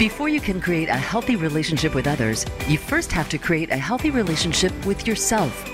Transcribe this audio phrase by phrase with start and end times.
[0.00, 3.76] Before you can create a healthy relationship with others, you first have to create a
[3.76, 5.70] healthy relationship with yourself.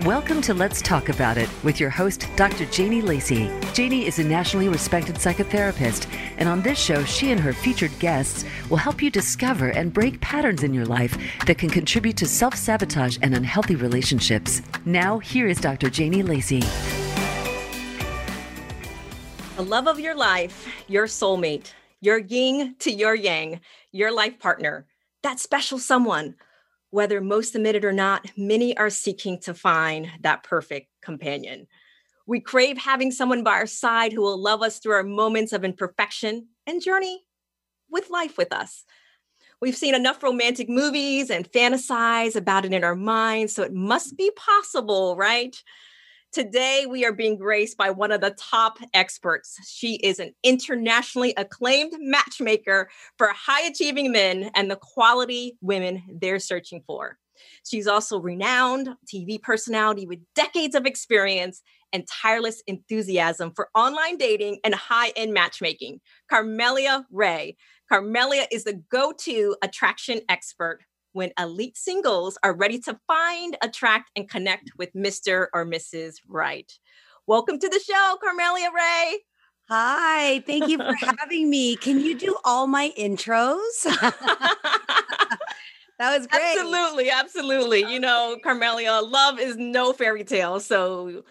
[0.00, 2.66] Welcome to Let's Talk About It with your host, Dr.
[2.66, 3.48] Janie Lacey.
[3.72, 8.44] Janie is a nationally respected psychotherapist, and on this show, she and her featured guests
[8.68, 12.54] will help you discover and break patterns in your life that can contribute to self
[12.56, 14.60] sabotage and unhealthy relationships.
[14.84, 15.88] Now, here is Dr.
[15.88, 16.60] Janie Lacey.
[19.56, 23.60] The love of your life, your soulmate, your yin to your yang,
[23.92, 24.86] your life partner,
[25.22, 26.34] that special someone
[26.90, 31.66] whether most admit it or not, many are seeking to find that perfect companion.
[32.26, 35.64] We crave having someone by our side who will love us through our moments of
[35.64, 37.24] imperfection and journey
[37.88, 38.84] with life with us.
[39.60, 44.16] We've seen enough romantic movies and fantasize about it in our minds, so it must
[44.16, 45.60] be possible, right?
[46.32, 49.58] Today, we are being graced by one of the top experts.
[49.66, 56.38] She is an internationally acclaimed matchmaker for high achieving men and the quality women they're
[56.38, 57.18] searching for.
[57.66, 64.60] She's also renowned TV personality with decades of experience and tireless enthusiasm for online dating
[64.62, 66.00] and high end matchmaking.
[66.30, 67.56] Carmelia Ray.
[67.90, 70.78] Carmelia is the go to attraction expert
[71.12, 75.46] when elite singles are ready to find, attract, and connect with Mr.
[75.52, 76.16] or Mrs.
[76.28, 76.72] Right.
[77.26, 79.18] Welcome to the show, Carmelia Ray.
[79.68, 81.76] Hi, thank you for having me.
[81.76, 83.60] Can you do all my intros?
[83.84, 85.38] that
[86.00, 86.56] was great.
[86.58, 87.92] Absolutely, absolutely.
[87.92, 90.58] You know, Carmelia, love is no fairy tale.
[90.58, 91.22] So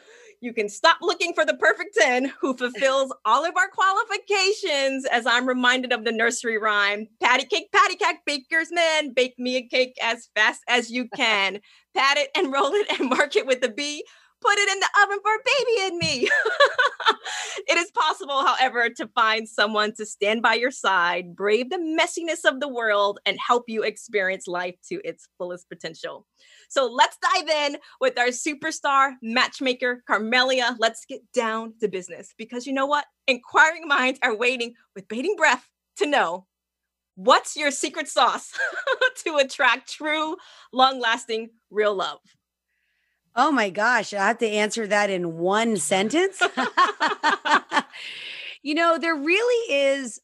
[0.41, 5.25] you can stop looking for the perfect 10 who fulfills all of our qualifications, as
[5.25, 9.67] I'm reminded of the nursery rhyme patty cake, patty cake, baker's man, bake me a
[9.67, 11.59] cake as fast as you can.
[11.95, 14.03] Pat it and roll it and mark it with a B
[14.41, 16.29] put it in the oven for a baby and me.
[17.67, 22.49] it is possible, however, to find someone to stand by your side, brave the messiness
[22.49, 26.25] of the world, and help you experience life to its fullest potential.
[26.69, 30.75] So let's dive in with our superstar matchmaker, Carmelia.
[30.79, 33.05] Let's get down to business because you know what?
[33.27, 36.45] Inquiring minds are waiting with bating breath to know
[37.15, 38.53] what's your secret sauce
[39.25, 40.37] to attract true,
[40.71, 42.19] long lasting, real love.
[43.35, 46.41] Oh my gosh, I have to answer that in one sentence.
[48.61, 50.21] you know, there really is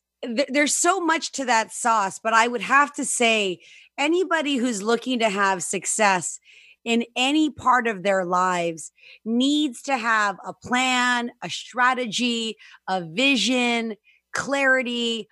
[0.50, 3.62] there's so much to that sauce, but I would have to say
[3.98, 6.40] anybody who's looking to have success
[6.84, 8.92] in any part of their lives
[9.26, 12.58] needs to have a plan, a strategy,
[12.88, 13.96] a vision,
[14.34, 15.28] clarity,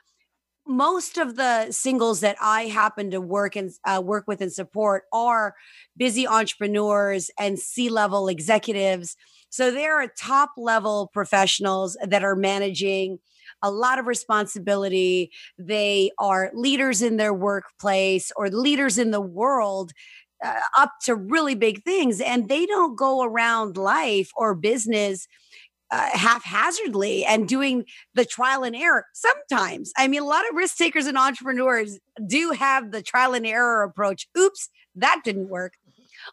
[0.65, 5.03] most of the singles that I happen to work and uh, work with and support
[5.11, 5.55] are
[5.97, 9.17] busy entrepreneurs and C-level executives.
[9.49, 13.19] So they're top level professionals that are managing
[13.63, 15.31] a lot of responsibility.
[15.57, 19.91] They are leaders in their workplace or leaders in the world
[20.43, 25.27] uh, up to really big things and they don't go around life or business
[25.89, 27.85] uh, haphazardly and doing
[28.15, 29.91] the trial and error sometimes.
[29.97, 33.83] I mean, a lot of risk takers and entrepreneurs do have the trial and error
[33.83, 34.27] approach.
[34.37, 35.73] Oops, that didn't work.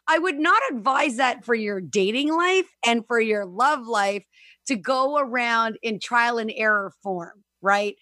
[0.07, 4.23] I would not advise that for your dating life and for your love life
[4.67, 7.95] to go around in trial and error form, right?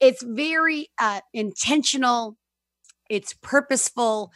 [0.00, 2.36] It's very uh, intentional,
[3.08, 4.32] it's purposeful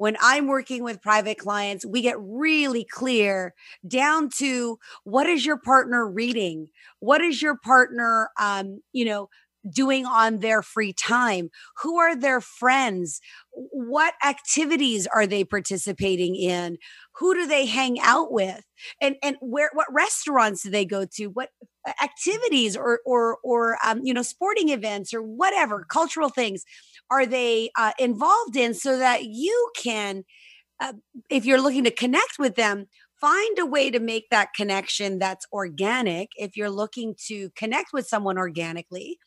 [0.00, 3.52] when I'm working with private clients, we get really clear
[3.86, 6.68] down to what is your partner reading?
[7.00, 9.28] What is your partner, um, you know,
[9.68, 11.50] doing on their free time?
[11.82, 13.20] Who are their friends?
[13.52, 16.78] What activities are they participating in?
[17.16, 18.62] Who do they hang out with?
[19.00, 21.26] And and where what restaurants do they go to?
[21.26, 21.50] What
[22.02, 26.64] activities or or or um, you know sporting events or whatever cultural things
[27.10, 30.24] are they uh, involved in so that you can
[30.80, 30.92] uh,
[31.30, 32.86] if you're looking to connect with them
[33.20, 38.06] find a way to make that connection that's organic if you're looking to connect with
[38.06, 39.18] someone organically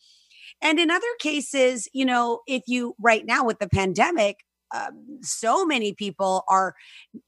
[0.64, 4.38] and in other cases you know if you right now with the pandemic
[4.76, 6.74] um, so many people are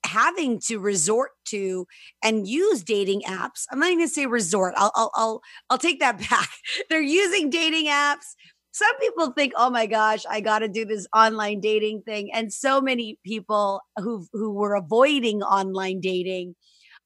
[0.04, 1.86] having to resort to
[2.24, 3.66] and use dating apps.
[3.72, 4.74] I'm not even going to say resort.
[4.76, 6.50] I'll, I'll, I'll, I'll take that back.
[6.90, 8.34] They're using dating apps
[8.76, 12.30] some people think, oh my gosh, I got to do this online dating thing.
[12.34, 16.56] And so many people who who were avoiding online dating,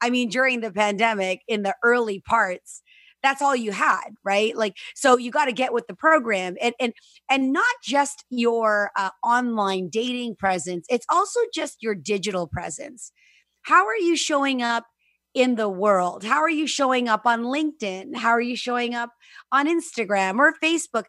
[0.02, 2.82] I mean, during the pandemic in the early parts,
[3.24, 4.56] that's all you had, right?
[4.56, 6.94] Like, so you got to get with the program and, and,
[7.30, 10.86] and not just your uh, online dating presence.
[10.90, 13.12] It's also just your digital presence.
[13.64, 14.86] How are you showing up
[15.34, 16.24] in the world?
[16.24, 18.16] How are you showing up on LinkedIn?
[18.16, 19.12] How are you showing up
[19.52, 21.06] on Instagram or Facebook?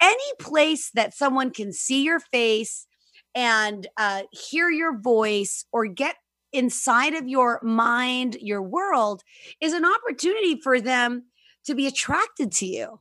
[0.00, 2.86] Any place that someone can see your face
[3.34, 6.16] and uh, hear your voice or get
[6.52, 9.22] inside of your mind, your world,
[9.60, 11.24] is an opportunity for them
[11.66, 13.00] to be attracted to you.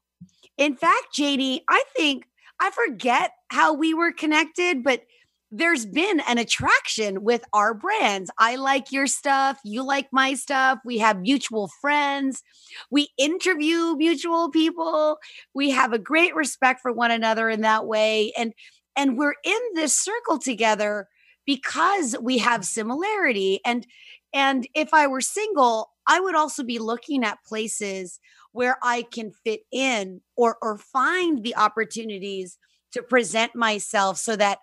[0.57, 2.25] In fact, JD, I think
[2.60, 5.01] I forget how we were connected, but
[5.56, 8.31] there's been an attraction with our brands.
[8.39, 9.60] I like your stuff.
[9.63, 10.80] You like my stuff.
[10.83, 12.42] We have mutual friends.
[12.89, 15.19] We interview mutual people.
[15.54, 18.33] We have a great respect for one another in that way.
[18.36, 18.54] And,
[18.95, 21.07] and we're in this circle together
[21.45, 23.59] because we have similarity.
[23.63, 23.86] And,
[24.33, 28.19] and if I were single, I would also be looking at places
[28.51, 32.57] where I can fit in or, or find the opportunities
[32.91, 34.59] to present myself so that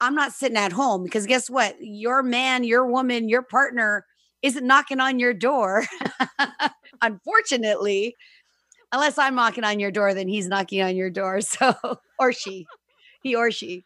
[0.00, 1.76] I'm not sitting at home because guess what?
[1.80, 4.06] Your man, your woman, your partner
[4.42, 5.84] isn't knocking on your door.
[7.02, 8.14] Unfortunately,
[8.92, 11.40] unless I'm knocking on your door, then he's knocking on your door.
[11.42, 11.74] So,
[12.18, 12.66] or she,
[13.22, 13.84] he or she.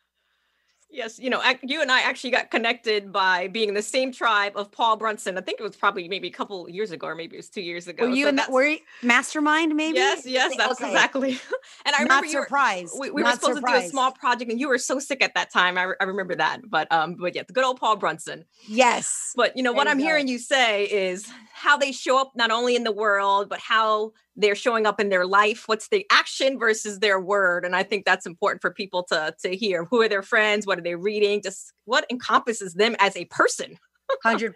[0.90, 4.54] Yes, you know, you and I actually got connected by being in the same tribe
[4.56, 5.36] of Paul Brunson.
[5.36, 7.60] I think it was probably maybe a couple years ago, or maybe it was two
[7.60, 8.06] years ago.
[8.06, 8.50] Were you so in that?
[8.50, 9.76] Were you mastermind?
[9.76, 9.98] Maybe.
[9.98, 10.90] Yes, yes, that's okay.
[10.90, 11.38] exactly.
[11.84, 12.94] And I remember Not you surprised.
[12.94, 13.76] Were, we, we were supposed surprised.
[13.76, 15.78] to do a small project, and you were so sick at that time.
[15.78, 16.60] I, I remember that.
[16.68, 18.44] But um, but yeah, the good old Paul Brunson.
[18.66, 19.32] Yes.
[19.36, 20.04] But you know there what you I'm go.
[20.04, 24.12] hearing you say is how they show up not only in the world, but how
[24.38, 28.04] they're showing up in their life what's the action versus their word and i think
[28.04, 31.42] that's important for people to to hear who are their friends what are they reading
[31.42, 33.76] just what encompasses them as a person
[34.24, 34.54] 100%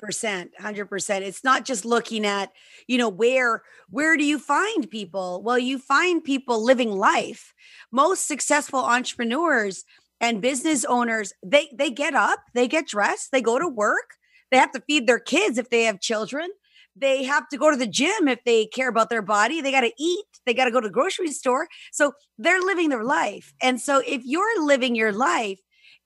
[0.58, 2.50] 100% it's not just looking at
[2.86, 7.52] you know where where do you find people well you find people living life
[7.90, 9.84] most successful entrepreneurs
[10.20, 14.14] and business owners they they get up they get dressed they go to work
[14.50, 16.48] they have to feed their kids if they have children
[16.96, 19.60] they have to go to the gym if they care about their body.
[19.60, 20.26] They got to eat.
[20.44, 21.68] They got to go to the grocery store.
[21.90, 23.54] So they're living their life.
[23.62, 25.58] And so if you're living your life,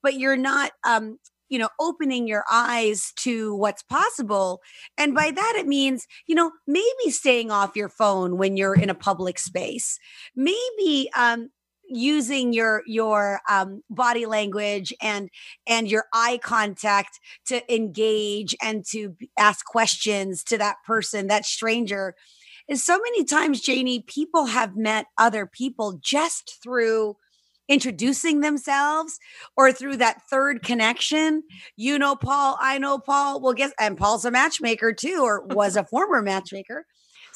[0.03, 4.61] but you're not, um, you know, opening your eyes to what's possible.
[4.97, 8.89] And by that, it means, you know, maybe staying off your phone when you're in
[8.89, 9.97] a public space,
[10.35, 11.49] maybe um,
[11.87, 15.29] using your your um, body language and
[15.65, 22.15] and your eye contact to engage and to ask questions to that person that stranger
[22.67, 27.15] is so many times janie people have met other people just through
[27.67, 29.19] introducing themselves
[29.55, 31.43] or through that third connection
[31.75, 35.75] you know paul i know paul well guess and paul's a matchmaker too or was
[35.75, 36.85] a former matchmaker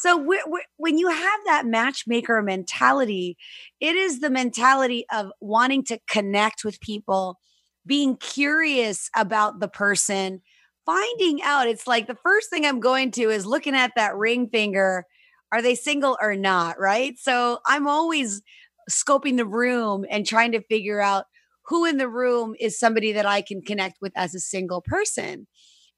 [0.02, 3.38] so we're, we're, when you have that matchmaker mentality,
[3.80, 7.40] it is the mentality of wanting to connect with people,
[7.86, 10.42] being curious about the person,
[10.88, 11.68] finding out.
[11.68, 15.06] It's like the first thing I'm going to is looking at that ring finger.
[15.52, 16.80] Are they single or not?
[16.80, 17.20] Right.
[17.20, 18.42] So I'm always
[18.90, 21.26] scoping the room and trying to figure out
[21.68, 25.48] who in the room is somebody that I can connect with as a single person.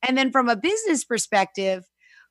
[0.06, 1.86] And then from a business perspective,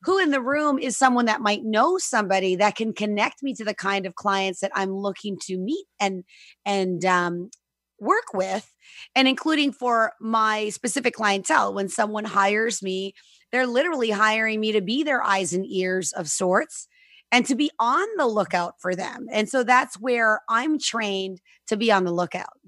[0.05, 3.65] who in the room is someone that might know somebody that can connect me to
[3.65, 6.25] the kind of clients that I'm looking to meet and
[6.67, 7.51] and um,
[8.01, 8.73] work with,
[9.15, 11.73] and including for my specific clientele.
[11.73, 13.15] When someone hires me,
[13.53, 16.89] they're literally hiring me to be their eyes and ears of sorts
[17.33, 19.27] and to be on the lookout for them.
[19.33, 22.59] And so that's where I'm trained to be on the lookout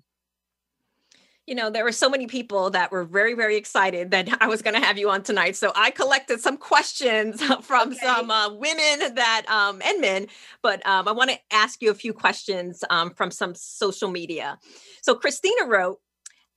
[1.46, 4.62] you know, there were so many people that were very, very excited that I was
[4.62, 5.56] going to have you on tonight.
[5.56, 7.98] So I collected some questions from okay.
[8.02, 10.26] some uh, women that um, and men,
[10.62, 14.58] but um, I want to ask you a few questions um, from some social media.
[15.02, 16.00] So Christina wrote,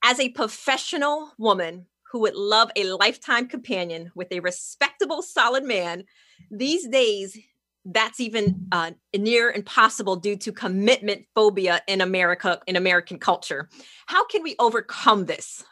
[0.04, 6.04] as a professional woman who would love a lifetime companion with a respectable, solid man,
[6.50, 7.38] these days
[7.90, 13.70] that's even uh, near impossible due to commitment phobia in America, in American culture.
[14.08, 15.64] How can we overcome this?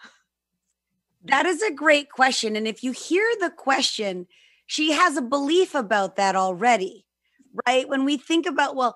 [1.25, 2.55] That is a great question.
[2.55, 4.27] And if you hear the question,
[4.65, 7.05] she has a belief about that already,
[7.67, 7.87] right?
[7.89, 8.95] When we think about, well,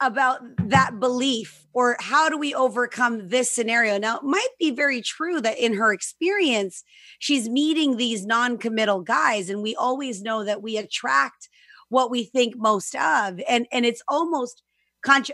[0.00, 3.98] about that belief or how do we overcome this scenario?
[3.98, 6.84] Now, it might be very true that in her experience,
[7.18, 11.48] she's meeting these non committal guys, and we always know that we attract
[11.88, 14.62] what we think most of and and it's almost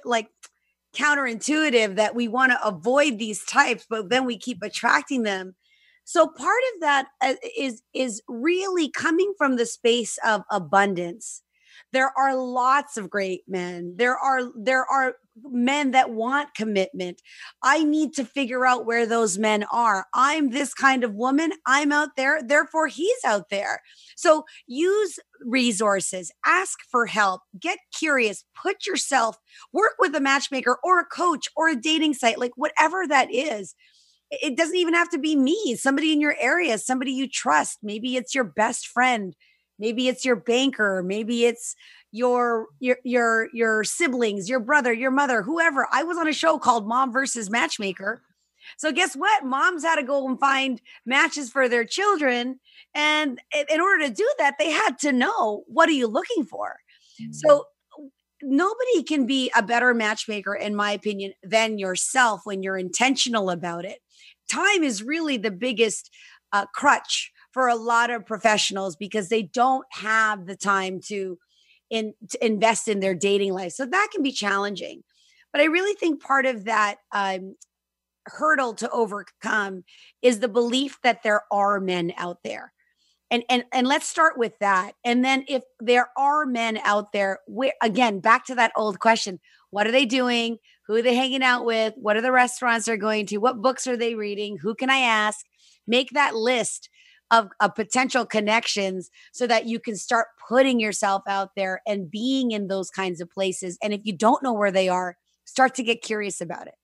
[0.04, 0.28] like
[0.94, 5.54] counterintuitive that we want to avoid these types but then we keep attracting them.
[6.04, 11.42] So part of that uh, is is really coming from the space of abundance.
[11.92, 13.94] There are lots of great men.
[13.96, 17.20] There are there are men that want commitment.
[17.62, 20.06] I need to figure out where those men are.
[20.14, 21.52] I'm this kind of woman.
[21.66, 22.40] I'm out there.
[22.42, 23.82] Therefore he's out there.
[24.16, 26.30] So use resources.
[26.46, 27.42] Ask for help.
[27.58, 28.44] Get curious.
[28.60, 29.36] Put yourself
[29.72, 33.74] work with a matchmaker or a coach or a dating site like whatever that is.
[34.30, 35.76] It doesn't even have to be me.
[35.76, 37.78] Somebody in your area somebody you trust.
[37.82, 39.34] Maybe it's your best friend
[39.78, 41.74] maybe it's your banker maybe it's
[42.12, 45.88] your your your your siblings your brother your mother whoever.
[45.90, 48.22] I was on a show called mom versus matchmaker.
[48.78, 49.44] So guess what?
[49.44, 52.60] Moms had to go and find matches for their children.
[52.94, 56.76] And in order to do that they had to know what are you looking for?
[57.20, 57.32] Mm-hmm.
[57.32, 57.66] so
[58.42, 63.84] nobody can be a better matchmaker in my opinion than yourself when you're intentional about
[63.84, 63.98] it.
[64.50, 66.10] Time is really the biggest
[66.52, 71.38] uh, crutch for a lot of professionals because they don't have the time to,
[71.88, 73.72] in, to invest in their dating life.
[73.72, 75.04] So that can be challenging.
[75.52, 77.54] But I really think part of that um,
[78.26, 79.84] hurdle to overcome
[80.20, 82.72] is the belief that there are men out there.
[83.30, 84.92] And, and and let's start with that.
[85.04, 89.40] And then if there are men out there, where again, back to that old question,
[89.70, 90.58] what are they doing?
[90.86, 91.94] Who are they hanging out with?
[91.96, 93.38] What are the restaurants they're going to?
[93.38, 94.58] What books are they reading?
[94.58, 95.46] Who can I ask?
[95.86, 96.90] Make that list
[97.34, 102.52] of, of potential connections so that you can start putting yourself out there and being
[102.52, 103.76] in those kinds of places.
[103.82, 106.74] And if you don't know where they are, start to get curious about it.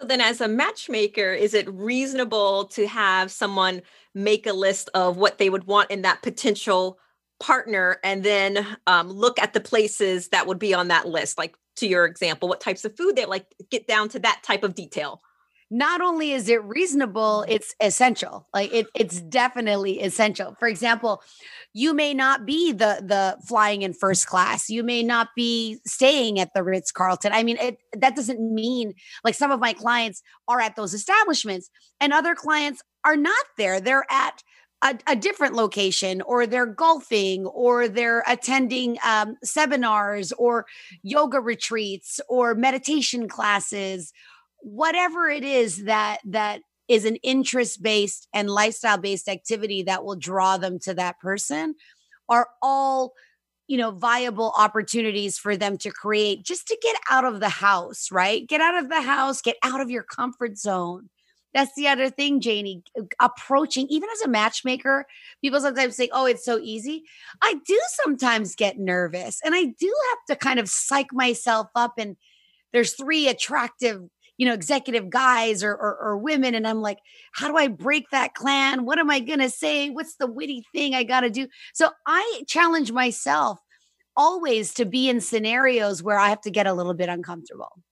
[0.00, 3.80] So then, as a matchmaker, is it reasonable to have someone
[4.14, 6.98] make a list of what they would want in that potential
[7.40, 11.38] partner and then um, look at the places that would be on that list?
[11.38, 14.64] Like, to your example, what types of food they like, get down to that type
[14.64, 15.22] of detail
[15.70, 18.46] not only is it reasonable, it's essential.
[18.54, 20.54] Like it, it's definitely essential.
[20.58, 21.22] For example,
[21.72, 24.70] you may not be the the flying in first class.
[24.70, 27.32] You may not be staying at the Ritz Carlton.
[27.32, 28.94] I mean, it, that doesn't mean
[29.24, 31.68] like some of my clients are at those establishments,
[32.00, 33.80] and other clients are not there.
[33.80, 34.42] They're at
[34.82, 40.66] a, a, different location or they're golfing or they're attending um, seminars or
[41.02, 44.12] yoga retreats or meditation classes
[44.66, 50.16] whatever it is that that is an interest based and lifestyle based activity that will
[50.16, 51.76] draw them to that person
[52.28, 53.12] are all
[53.68, 58.08] you know viable opportunities for them to create just to get out of the house
[58.10, 58.44] right?
[58.48, 61.10] Get out of the house get out of your comfort zone.
[61.54, 62.82] That's the other thing janie
[63.20, 65.06] approaching even as a matchmaker
[65.42, 67.04] people sometimes say oh it's so easy.
[67.40, 71.92] I do sometimes get nervous and i do have to kind of psych myself up
[71.98, 72.16] and
[72.72, 74.02] there's three attractive
[74.38, 76.54] you know, executive guys or, or, or women.
[76.54, 76.98] And I'm like,
[77.32, 78.84] how do I break that clan?
[78.84, 79.90] What am I going to say?
[79.90, 81.48] What's the witty thing I got to do?
[81.74, 83.58] So I challenge myself
[84.16, 87.82] always to be in scenarios where I have to get a little bit uncomfortable.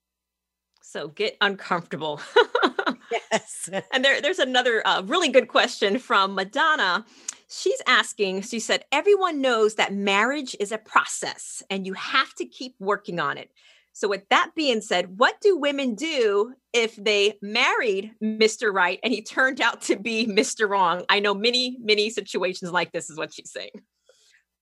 [0.82, 2.20] So get uncomfortable.
[3.10, 3.68] yes.
[3.92, 7.04] And there, there's another uh, really good question from Madonna.
[7.48, 12.44] She's asking, she said, everyone knows that marriage is a process and you have to
[12.44, 13.50] keep working on it.
[13.94, 18.72] So, with that being said, what do women do if they married Mr.
[18.72, 20.68] Right and he turned out to be Mr.
[20.68, 21.04] Wrong?
[21.08, 23.70] I know many, many situations like this, is what she's saying.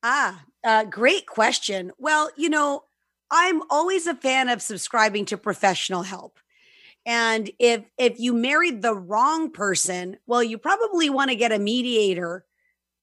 [0.03, 1.93] Ah, uh, great question.
[1.99, 2.85] Well, you know,
[3.31, 6.39] I'm always a fan of subscribing to professional help.
[7.07, 11.59] And if if you married the wrong person, well, you probably want to get a
[11.59, 12.45] mediator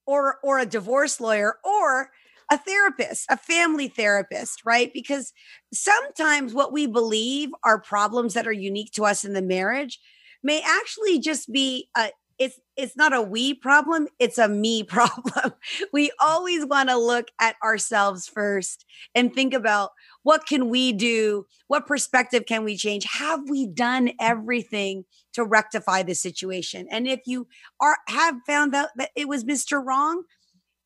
[0.05, 2.12] or or a divorce lawyer or
[2.51, 4.91] a therapist, a family therapist, right?
[4.94, 5.34] Because
[5.74, 10.00] sometimes what we believe are problems that are unique to us in the marriage
[10.44, 15.53] may actually just be a it's it's not a we problem it's a me problem.
[15.94, 19.91] We always want to look at ourselves first and think about
[20.24, 23.06] what can we do what perspective can we change?
[23.20, 26.88] Have we done everything to rectify the situation?
[26.89, 27.48] And if you
[27.79, 30.24] are have found out that it was mr wrong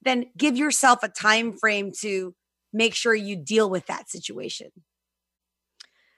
[0.03, 2.35] then give yourself a time frame to
[2.71, 4.69] make sure you deal with that situation.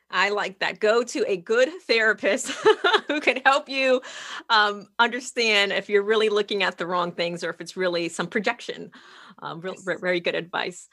[0.10, 0.80] I like that.
[0.80, 2.50] Go to a good therapist
[3.08, 4.02] who can help you
[4.50, 8.28] um, understand if you're really looking at the wrong things or if it's really some
[8.28, 8.92] projection.
[9.40, 10.88] Um, real, very good advice.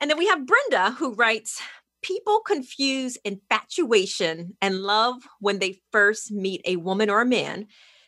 [0.00, 1.60] And then we have Brenda who writes
[2.02, 7.66] People confuse infatuation and love when they first meet a woman or a man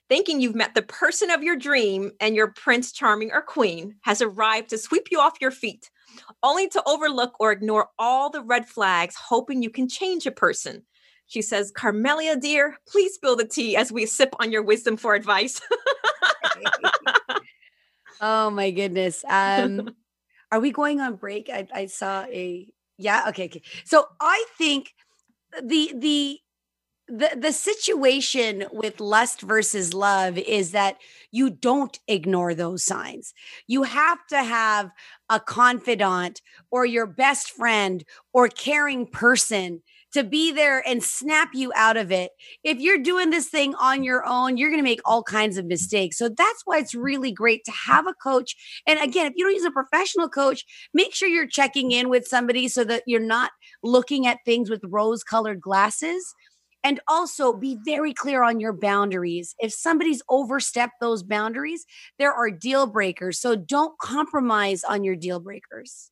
[0.08, 4.22] thinking you've met the person of your dream and your prince charming or queen has
[4.22, 5.90] arrived to sweep you off your feet,
[6.42, 10.82] only to overlook or ignore all the red flags, hoping you can change a person.
[11.26, 15.14] She says, Carmelia, dear, please spill the tea as we sip on your wisdom for
[15.14, 15.60] advice.
[18.20, 19.24] oh my goodness.
[19.28, 19.90] Um,
[20.50, 21.50] Are we going on break?
[21.50, 23.26] I, I saw a yeah.
[23.28, 23.62] Okay, okay.
[23.84, 24.94] So I think
[25.62, 26.40] the the
[27.08, 30.96] the the situation with lust versus love is that
[31.30, 33.32] you don't ignore those signs.
[33.66, 34.90] You have to have
[35.30, 41.72] a confidant or your best friend or caring person to be there and snap you
[41.76, 42.30] out of it.
[42.64, 45.66] If you're doing this thing on your own, you're going to make all kinds of
[45.66, 46.16] mistakes.
[46.16, 48.56] So that's why it's really great to have a coach.
[48.86, 52.26] And again, if you don't use a professional coach, make sure you're checking in with
[52.26, 53.50] somebody so that you're not
[53.82, 56.34] looking at things with rose colored glasses.
[56.88, 59.54] And also be very clear on your boundaries.
[59.59, 61.85] If somebody's overstepped those boundaries,
[62.18, 63.38] there are deal breakers.
[63.38, 66.11] So don't compromise on your deal breakers.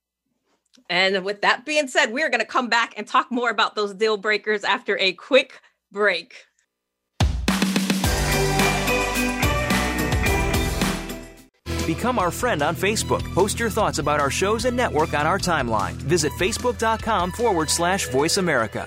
[0.91, 3.95] And with that being said, we're going to come back and talk more about those
[3.95, 6.45] deal breakers after a quick break.
[11.87, 13.23] Become our friend on Facebook.
[13.33, 15.93] Post your thoughts about our shows and network on our timeline.
[15.93, 18.87] Visit facebook.com forward slash voice America.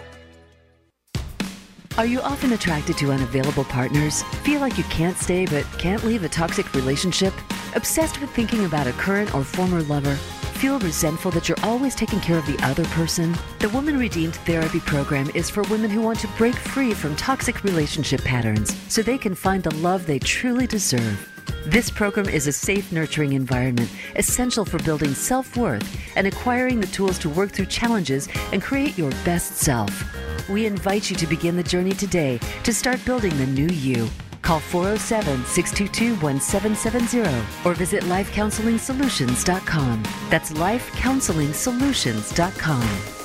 [1.99, 4.23] Are you often attracted to unavailable partners?
[4.43, 7.33] Feel like you can't stay but can't leave a toxic relationship?
[7.75, 10.15] Obsessed with thinking about a current or former lover?
[10.61, 13.37] Feel resentful that you're always taking care of the other person?
[13.59, 17.65] The Woman Redeemed Therapy Program is for women who want to break free from toxic
[17.65, 21.38] relationship patterns so they can find the love they truly deserve.
[21.65, 26.87] This program is a safe, nurturing environment essential for building self worth and acquiring the
[26.87, 30.03] tools to work through challenges and create your best self.
[30.49, 34.09] We invite you to begin the journey today to start building the new you.
[34.41, 40.03] Call 407 622 1770 or visit lifecounseling.solutions.com.
[40.29, 43.18] That's lifecounseling.solutions.com.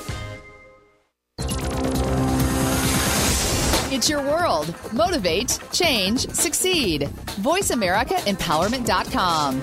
[3.95, 4.73] It's your world.
[4.91, 7.03] Motivate, change, succeed.
[7.39, 9.61] VoiceAmericaEmpowerment.com.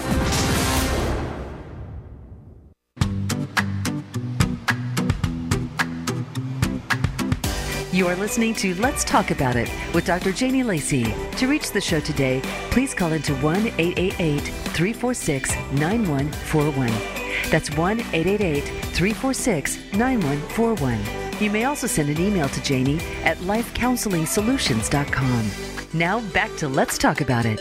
[7.93, 10.33] You are listening to Let's Talk About It with Dr.
[10.33, 11.15] Janie Lacey.
[11.37, 16.91] To reach the show today, please call into 1 888 346 9141.
[17.51, 21.22] That's 1 888 346 9141.
[21.43, 25.51] You may also send an email to Janie at lifecounseling.solutions.com.
[25.93, 27.61] Now back to Let's Talk About It.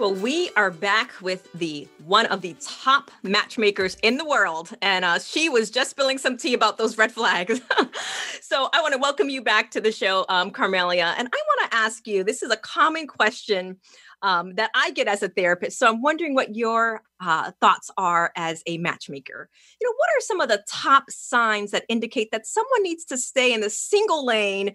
[0.00, 5.04] Well, we are back with the one of the top matchmakers in the world, and
[5.04, 7.60] uh, she was just spilling some tea about those red flags.
[8.40, 11.70] so I want to welcome you back to the show, um, Carmelia, and I want
[11.70, 12.24] to ask you.
[12.24, 13.76] This is a common question
[14.22, 15.78] um, that I get as a therapist.
[15.78, 19.48] So I'm wondering what your uh, thoughts are as a matchmaker.
[19.80, 23.16] You know, what are some of the top signs that indicate that someone needs to
[23.16, 24.74] stay in the single lane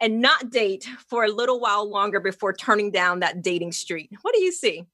[0.00, 4.10] and not date for a little while longer before turning down that dating street?
[4.22, 4.86] What do you see?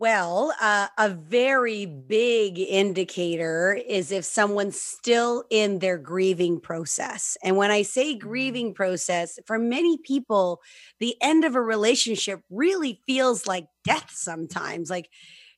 [0.00, 7.36] Well, uh, a very big indicator is if someone's still in their grieving process.
[7.44, 8.18] And when I say mm.
[8.18, 10.62] grieving process, for many people,
[11.00, 14.88] the end of a relationship really feels like death sometimes.
[14.88, 15.10] Like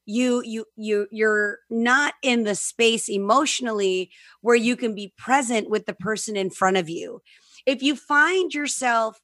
[0.06, 4.10] you you you you're not in the space emotionally
[4.40, 7.22] where you can be present with the person in front of you.
[7.66, 9.18] If you find yourself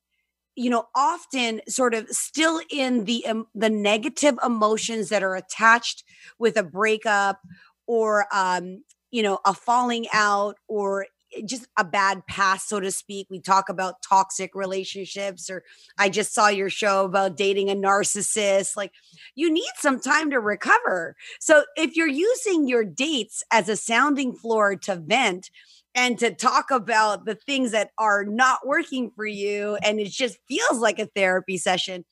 [0.59, 6.03] you know often sort of still in the um, the negative emotions that are attached
[6.39, 7.41] with a breakup
[7.87, 12.91] or um you know a falling out or Eh, just a bad past so to
[12.91, 13.27] speak.
[13.31, 15.63] We talk about toxic relationships or
[15.99, 18.77] i just saw your show about dating a narcissist.
[18.77, 18.93] Like
[19.35, 21.17] you need some time to recover.
[21.41, 25.51] So if you're using your dates as a sounding floor to vent
[25.95, 30.39] and to talk about the things that are not working for you and it just
[30.49, 32.05] feels like a therapy session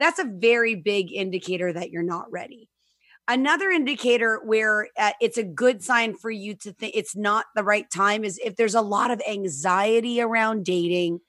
[0.00, 2.68] that's a very big indicator that you're not ready
[3.28, 7.64] another indicator where uh, it's a good sign for you to think it's not the
[7.64, 11.20] right time is if there's a lot of anxiety around dating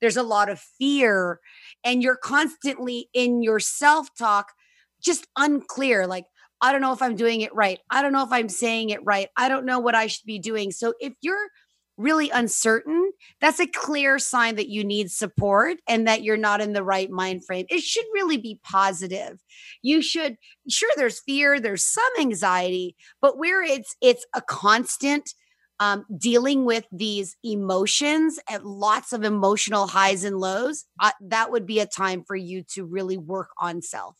[0.00, 1.40] there's a lot of fear
[1.84, 4.52] and you're constantly in your self talk
[5.00, 6.24] just unclear like
[6.60, 7.78] I don't know if I'm doing it right.
[7.90, 9.28] I don't know if I'm saying it right.
[9.36, 10.72] I don't know what I should be doing.
[10.72, 11.50] So if you're
[11.96, 16.72] really uncertain, that's a clear sign that you need support and that you're not in
[16.72, 17.66] the right mind frame.
[17.68, 19.42] It should really be positive.
[19.82, 20.36] You should
[20.68, 25.30] sure there's fear, there's some anxiety, but where it's it's a constant
[25.78, 31.66] um, dealing with these emotions and lots of emotional highs and lows, uh, that would
[31.66, 34.16] be a time for you to really work on self.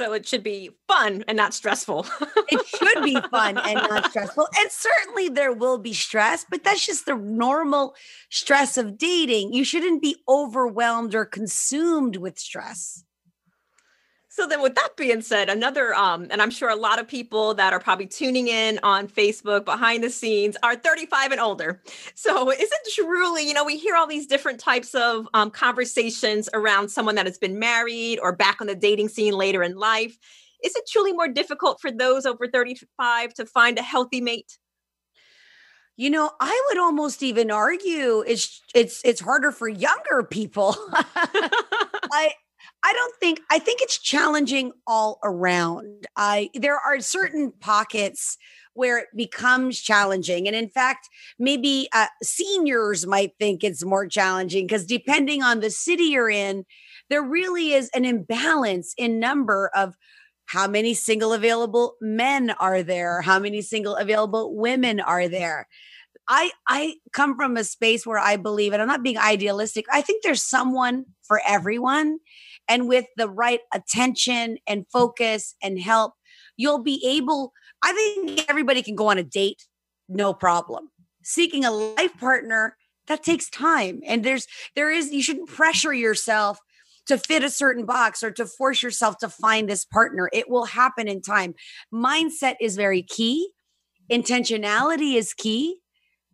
[0.00, 2.06] So it should be fun and not stressful.
[2.48, 4.48] it should be fun and not stressful.
[4.58, 7.94] And certainly there will be stress, but that's just the normal
[8.30, 9.52] stress of dating.
[9.52, 13.04] You shouldn't be overwhelmed or consumed with stress.
[14.40, 17.52] So then with that being said, another um and I'm sure a lot of people
[17.52, 21.82] that are probably tuning in on Facebook behind the scenes are 35 and older.
[22.14, 26.48] So is it truly, you know, we hear all these different types of um, conversations
[26.54, 30.16] around someone that has been married or back on the dating scene later in life.
[30.64, 34.56] Is it truly more difficult for those over 35 to find a healthy mate?
[35.98, 40.74] You know, I would almost even argue it's it's it's harder for younger people.
[40.94, 42.32] I
[42.82, 46.06] I don't think I think it's challenging all around.
[46.16, 48.38] I there are certain pockets
[48.74, 54.66] where it becomes challenging and in fact maybe uh, seniors might think it's more challenging
[54.66, 56.64] because depending on the city you're in
[57.10, 59.96] there really is an imbalance in number of
[60.46, 65.66] how many single available men are there how many single available women are there
[66.28, 69.84] I I come from a space where I believe, and I'm not being idealistic.
[69.92, 72.20] I think there's someone for everyone,
[72.70, 76.14] and with the right attention and focus and help,
[76.56, 77.52] you'll be able.
[77.82, 79.66] I think everybody can go on a date,
[80.08, 80.90] no problem.
[81.22, 82.76] Seeking a life partner
[83.08, 86.58] that takes time, and there's there is you shouldn't pressure yourself
[87.06, 90.30] to fit a certain box or to force yourself to find this partner.
[90.32, 91.54] It will happen in time.
[91.92, 93.50] Mindset is very key.
[94.10, 95.80] Intentionality is key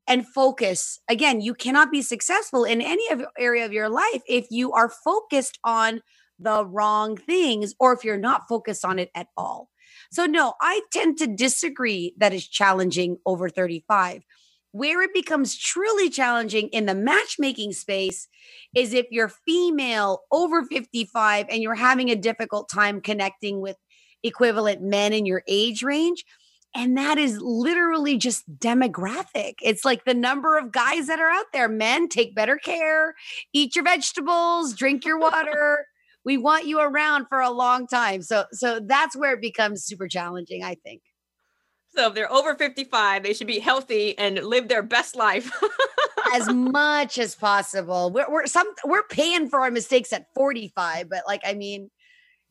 [0.07, 1.01] and focus.
[1.09, 3.05] Again, you cannot be successful in any
[3.39, 6.03] area of your life if you are focused on
[6.39, 9.71] the wrong things or if you're not focused on it at all.
[10.11, 14.23] So, no, I tend to disagree that it's challenging over 35.
[14.73, 18.29] Where it becomes truly challenging in the matchmaking space
[18.75, 23.77] is if you're female over 55 and you're having a difficult time connecting with
[24.23, 26.25] equivalent men in your age range
[26.77, 29.55] and that is literally just demographic.
[29.63, 31.71] It's like the number of guys that are out there.
[31.71, 33.15] Men, take better care,
[33.55, 35.87] eat your vegetables, drink your water.
[36.27, 38.21] we want you around for a long time.
[38.21, 41.01] So so that's where it becomes super challenging, I think.
[41.95, 45.51] So if they're over 55, they should be healthy and live their best life.
[46.35, 48.11] as much as possible.
[48.11, 51.91] We're, we're some we're paying for our mistakes at 45, but like I mean,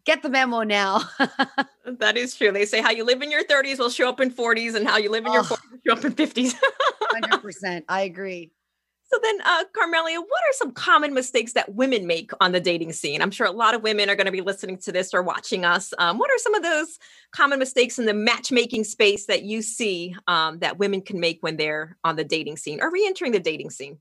[0.05, 1.01] get the memo now.
[1.85, 2.53] that is true.
[2.53, 4.97] They say how you live in your 30s will show up in 40s, and how
[4.97, 6.55] you live in your 40s will show up in 50s.
[7.13, 7.83] 100%.
[7.89, 8.51] I agree.
[9.07, 12.93] So then, uh, Carmelia, what are some common mistakes that women make on the dating
[12.93, 13.21] scene?
[13.21, 15.63] I'm sure a lot of women are going to be listening to this or watching
[15.63, 15.93] us.
[15.99, 16.97] Um, what are some of those
[17.31, 21.55] common mistakes in the matchmaking space that you see um, that women can make when
[21.55, 23.99] they're on the dating scene or re-entering the dating scene?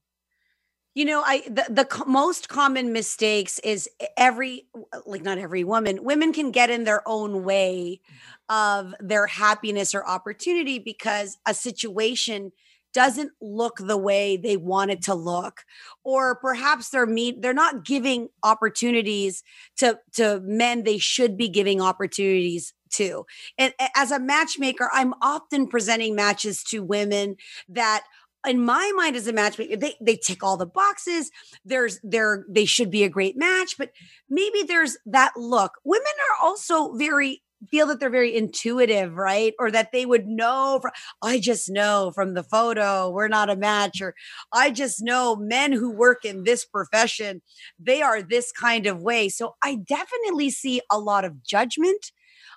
[0.95, 4.69] You know, I the, the most common mistakes is every
[5.05, 8.01] like not every woman, women can get in their own way
[8.49, 12.53] of their happiness or opportunity because a situation
[12.95, 15.63] doesn't look the way they want it to look
[16.05, 19.43] or perhaps they're meet they're not giving opportunities
[19.77, 23.27] to to men they should be giving opportunities to
[23.59, 27.37] and as a matchmaker i'm often presenting matches to women
[27.69, 28.05] that
[28.47, 31.31] in my mind as a matchmaker, they they tick all the boxes.
[31.65, 33.91] There's there they should be a great match, but
[34.29, 35.73] maybe there's that look.
[35.85, 39.55] Women are also very feel that they're very intuitive, right?
[39.59, 43.57] Or that they would know from, I just know from the photo we're not a
[43.57, 44.15] match, or
[44.53, 47.43] I just know men who work in this profession,
[47.79, 49.29] they are this kind of way.
[49.29, 52.13] So I definitely see a lot of judgment,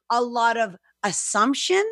[0.10, 1.84] a lot of assumption,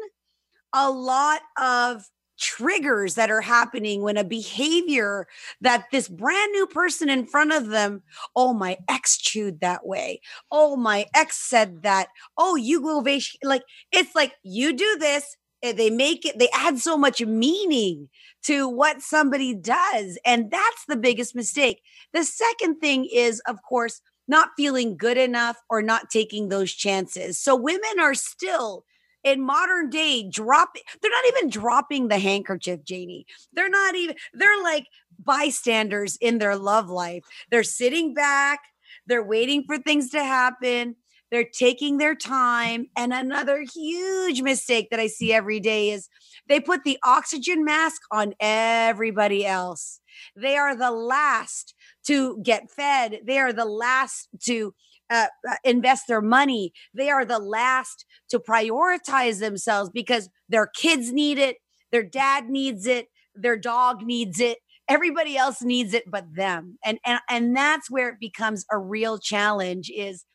[0.73, 2.03] a lot of
[2.37, 5.27] triggers that are happening when a behavior
[5.61, 8.03] that this brand new person in front of them,
[8.35, 10.21] oh, my ex chewed that way.
[10.51, 12.07] Oh, my ex said that.
[12.37, 13.03] Oh, you go.
[13.43, 15.35] Like, it's like you do this.
[15.63, 18.09] Eh, they make it, they add so much meaning
[18.43, 20.19] to what somebody does.
[20.25, 21.81] And that's the biggest mistake.
[22.13, 27.39] The second thing is, of course, not feeling good enough or not taking those chances.
[27.39, 28.85] So women are still
[29.25, 30.69] in modern day drop
[31.01, 34.85] they're not even dropping the handkerchief janie they're not even they're like
[35.17, 37.23] bystanders in their love life.
[37.51, 38.59] They're sitting back
[39.07, 40.95] they're waiting for things to happen
[41.31, 46.07] they're taking their time and another huge mistake that i see every day is
[46.47, 49.99] they put the oxygen mask on everybody else.
[50.35, 51.73] They are the last
[52.07, 53.21] to get fed.
[53.25, 54.73] They are the last to
[55.09, 56.71] uh, uh, invest their money.
[56.93, 61.57] They are the last to prioritize themselves because their kids need it,
[61.91, 64.59] their dad needs it, their dog needs it.
[64.87, 66.77] Everybody else needs it but them.
[66.83, 70.25] And and and that's where it becomes a real challenge is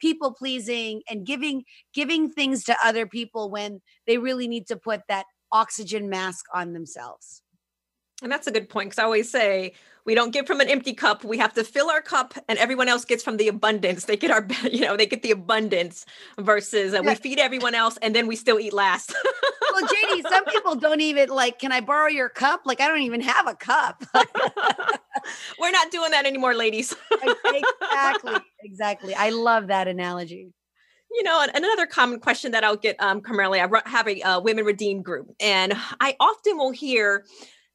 [0.00, 5.00] people pleasing and giving giving things to other people when they really need to put
[5.08, 7.42] that oxygen mask on themselves.
[8.22, 9.74] And that's a good point because I always say
[10.06, 11.24] we don't give from an empty cup.
[11.24, 14.04] We have to fill our cup, and everyone else gets from the abundance.
[14.04, 16.06] They get our, you know, they get the abundance
[16.38, 17.10] versus uh, yeah.
[17.10, 19.14] we feed everyone else and then we still eat last.
[19.72, 22.62] well, JD, some people don't even like, can I borrow your cup?
[22.64, 24.04] Like, I don't even have a cup.
[25.58, 26.94] We're not doing that anymore, ladies.
[27.12, 28.36] exactly.
[28.62, 29.14] Exactly.
[29.14, 30.52] I love that analogy
[31.12, 34.66] you know, another common question that I'll get um, primarily, I have a uh, women
[34.66, 37.24] redeemed group, and I often will hear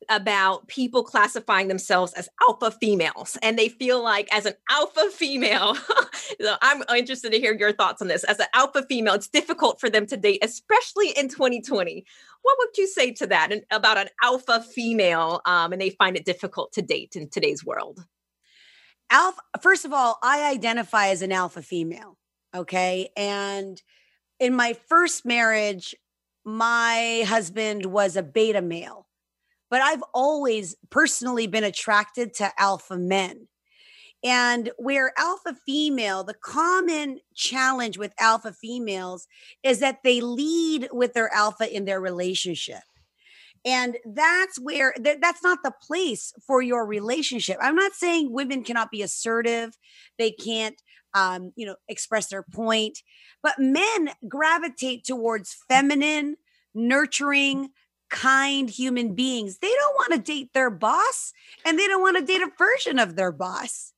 [0.10, 5.76] about people classifying themselves as alpha females and they feel like as an alpha female
[6.42, 8.24] so i'm interested to hear your thoughts on this.
[8.24, 12.06] As an alpha female it's difficult for them to date especially in 2020
[12.42, 16.16] what would you say to that and about an alpha female um, and they find
[16.16, 18.06] it difficult to date in today's world?
[19.10, 22.18] Alpha first of all i identify as an alpha female
[22.54, 23.10] okay?
[23.16, 23.82] And
[24.40, 25.96] in my first marriage
[26.44, 29.06] my husband was a beta male
[29.72, 33.48] but I've always personally been attracted to alpha men.
[34.24, 39.28] And where alpha female, the common challenge with alpha females
[39.64, 42.84] is that they lead with their alpha in their relationship.
[43.66, 47.58] And that's where th- that's not the place for your relationship.
[47.62, 49.78] I'm not saying women cannot be assertive,
[50.20, 50.80] they can't
[51.14, 53.00] um, you know, express their point,
[53.44, 56.38] but men gravitate towards feminine,
[56.74, 57.70] nurturing,
[58.12, 59.58] kind human beings.
[59.58, 61.34] They don't want to date their boss
[61.66, 63.94] and they don't want to date a version of their boss.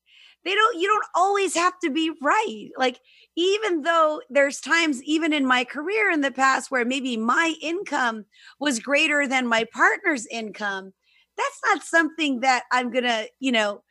[0.45, 2.69] They don't, you don't always have to be right.
[2.78, 2.99] Like,
[3.36, 8.26] even though there's times, even in my career in the past, where maybe my income
[8.60, 10.93] was greater than my partner's income,
[11.38, 13.84] that's not something that I'm going to, you know,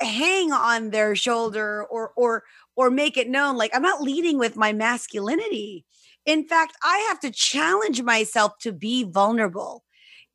[0.00, 2.44] hang on their shoulder or or
[2.76, 5.84] or make it known like i'm not leading with my masculinity
[6.24, 9.84] in fact, I have to challenge myself to be vulnerable.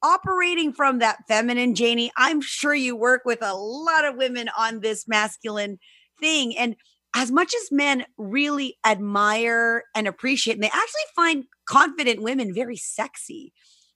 [0.04, 4.82] Operating from that feminine, Janie, I'm sure you work with a lot of women on
[4.82, 5.80] this masculine
[6.20, 6.56] thing.
[6.58, 6.76] And
[7.16, 12.78] as much as men really admire and appreciate, and they actually find confident women very
[12.78, 13.54] sexy,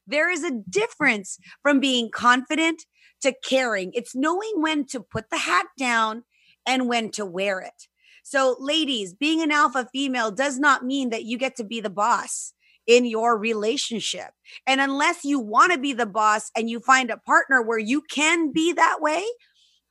[0.07, 2.83] there is a difference from being confident
[3.21, 3.91] to caring.
[3.93, 6.23] It's knowing when to put the hat down
[6.65, 7.87] and when to wear it.
[8.23, 11.89] So, ladies, being an alpha female does not mean that you get to be the
[11.89, 12.53] boss
[12.87, 14.31] in your relationship.
[14.67, 18.01] And unless you want to be the boss and you find a partner where you
[18.01, 19.23] can be that way,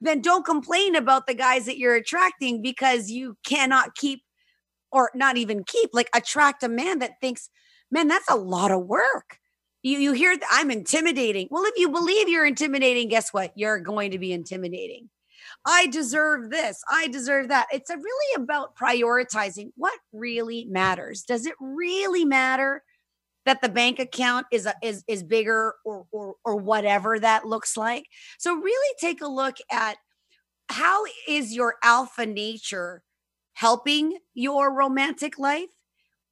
[0.01, 4.23] then don't complain about the guys that you're attracting because you cannot keep
[4.93, 7.49] or not even keep like attract a man that thinks,
[7.91, 9.39] man, that's a lot of work.
[9.83, 11.49] You you hear I'm intimidating.
[11.51, 13.53] Well, if you believe you're intimidating, guess what?
[13.55, 15.09] You're going to be intimidating.
[15.67, 16.83] I deserve this.
[16.91, 17.67] I deserve that.
[17.73, 21.23] It's really about prioritizing what really matters.
[21.23, 22.83] Does it really matter
[23.47, 27.77] that the bank account is a, is is bigger or or or whatever that looks
[27.77, 28.05] like?
[28.39, 29.97] So really take a look at
[30.69, 33.03] how is your alpha nature
[33.55, 35.69] helping your romantic life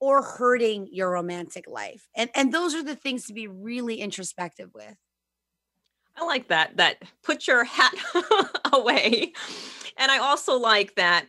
[0.00, 2.08] or hurting your romantic life?
[2.16, 4.96] And and those are the things to be really introspective with.
[6.20, 7.94] I like that, that put your hat
[8.72, 9.32] away.
[9.96, 11.26] And I also like that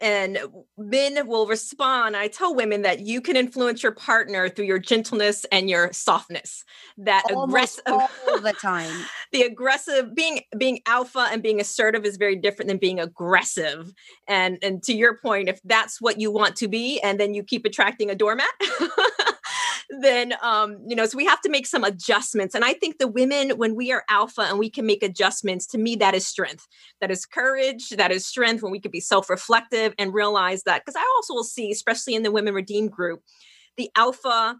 [0.00, 0.38] and
[0.76, 2.16] men will respond.
[2.16, 6.64] I tell women that you can influence your partner through your gentleness and your softness.
[6.98, 8.92] That Almost aggressive all the time.
[9.32, 13.92] the aggressive being being alpha and being assertive is very different than being aggressive.
[14.28, 17.42] And and to your point, if that's what you want to be, and then you
[17.42, 18.48] keep attracting a doormat.
[20.02, 22.54] then um, you know, so we have to make some adjustments.
[22.54, 25.78] And I think the women, when we are alpha and we can make adjustments, to
[25.78, 26.66] me, that is strength.
[27.00, 27.90] That is courage.
[27.90, 30.82] That is strength when we can be self-reflective and realize that.
[30.84, 33.22] Because I also will see, especially in the Women Redeemed group,
[33.76, 34.56] the alpha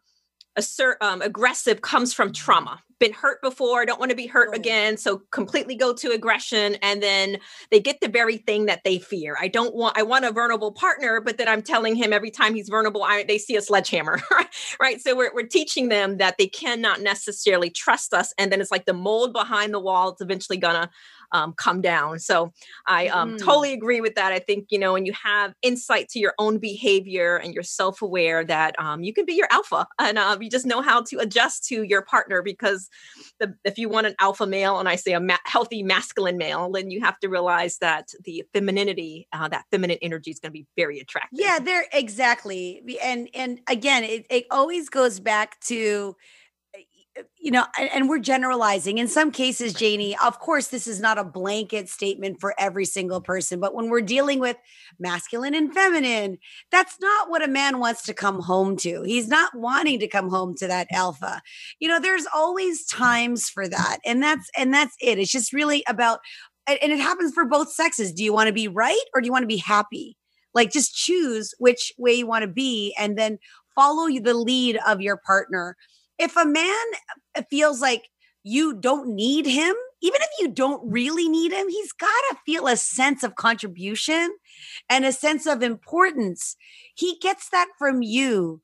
[0.56, 4.96] assert um, aggressive comes from trauma been hurt before don't want to be hurt again
[4.96, 7.38] so completely go to aggression and then
[7.70, 9.36] they get the very thing that they fear.
[9.40, 12.54] I don't want i want a vulnerable partner but then i'm telling him every time
[12.54, 14.20] he's vulnerable I, they see a sledgehammer
[14.80, 15.00] right?
[15.00, 18.86] So we're, we're teaching them that they cannot necessarily trust us and then it's like
[18.86, 20.90] the mold behind the wall it's eventually gonna
[21.32, 22.18] um, come down.
[22.18, 22.52] So
[22.86, 23.38] I um, mm.
[23.38, 24.32] totally agree with that.
[24.32, 28.02] I think, you know, when you have insight to your own behavior and you're self
[28.02, 31.18] aware that um, you can be your alpha and uh, you just know how to
[31.18, 32.88] adjust to your partner because
[33.40, 36.70] the, if you want an alpha male and I say a ma- healthy masculine male,
[36.72, 40.52] then you have to realize that the femininity, uh, that feminine energy is going to
[40.52, 41.38] be very attractive.
[41.40, 42.82] Yeah, there exactly.
[43.02, 46.16] And, and again, it, it always goes back to
[47.38, 48.98] you know, and, and, we're generalizing.
[48.98, 53.20] In some cases, Janie, of course, this is not a blanket statement for every single
[53.20, 54.56] person, but when we're dealing with
[54.98, 56.38] masculine and feminine,
[56.70, 59.02] that's not what a man wants to come home to.
[59.02, 61.40] He's not wanting to come home to that alpha.
[61.78, 63.98] You know, there's always times for that.
[64.04, 65.18] And that's and that's it.
[65.18, 66.20] It's just really about
[66.66, 68.12] and it happens for both sexes.
[68.12, 70.16] Do you want to be right or do you want to be happy?
[70.54, 73.38] Like just choose which way you want to be and then
[73.74, 75.76] follow the lead of your partner.
[76.18, 76.84] If a man
[77.36, 78.08] uh, feels like
[78.42, 82.66] you don't need him, even if you don't really need him, he's got to feel
[82.66, 84.36] a sense of contribution
[84.88, 86.56] and a sense of importance.
[86.94, 88.60] He gets that from you.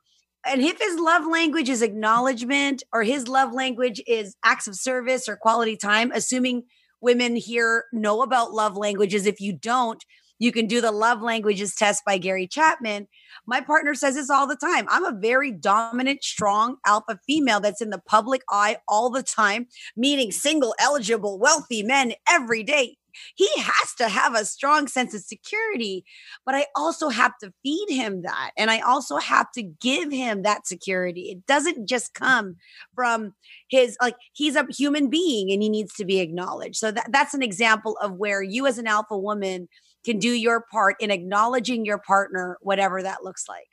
[0.47, 5.29] And if his love language is acknowledgement or his love language is acts of service
[5.29, 6.65] or quality time, assuming
[7.01, 10.05] women here know about love languages, if you don't,
[10.43, 13.07] you can do the love languages test by Gary Chapman.
[13.47, 14.87] My partner says this all the time.
[14.89, 19.69] I'm a very dominant, strong alpha female that's in the public eye all the time,
[19.97, 22.97] meeting single, eligible, wealthy men every day.
[23.37, 26.05] He has to have a strong sense of security,
[26.45, 28.51] but I also have to feed him that.
[28.57, 31.31] And I also have to give him that security.
[31.31, 32.57] It doesn't just come
[32.97, 33.35] from
[33.69, 36.77] his, like, he's a human being and he needs to be acknowledged.
[36.77, 39.69] So that, that's an example of where you, as an alpha woman,
[40.05, 43.69] can do your part in acknowledging your partner, whatever that looks like.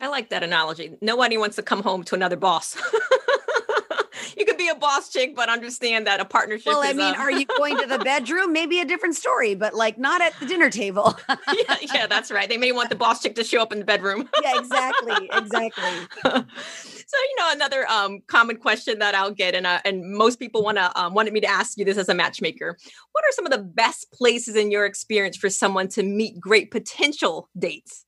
[0.00, 0.96] I like that analogy.
[1.00, 2.76] Nobody wants to come home to another boss.
[4.36, 6.66] you could be a boss chick, but understand that a partnership.
[6.66, 7.18] Well, I mean, uh...
[7.18, 8.52] are you going to the bedroom?
[8.52, 11.16] Maybe a different story, but like not at the dinner table.
[11.28, 12.48] yeah, yeah, that's right.
[12.48, 14.28] They may want the boss chick to show up in the bedroom.
[14.42, 16.44] yeah, exactly, exactly.
[17.06, 20.62] So you know, another um, common question that I'll get, and uh, and most people
[20.62, 22.76] want to um, wanted me to ask you this as a matchmaker.
[23.12, 26.70] What are some of the best places in your experience for someone to meet great
[26.70, 28.04] potential dates?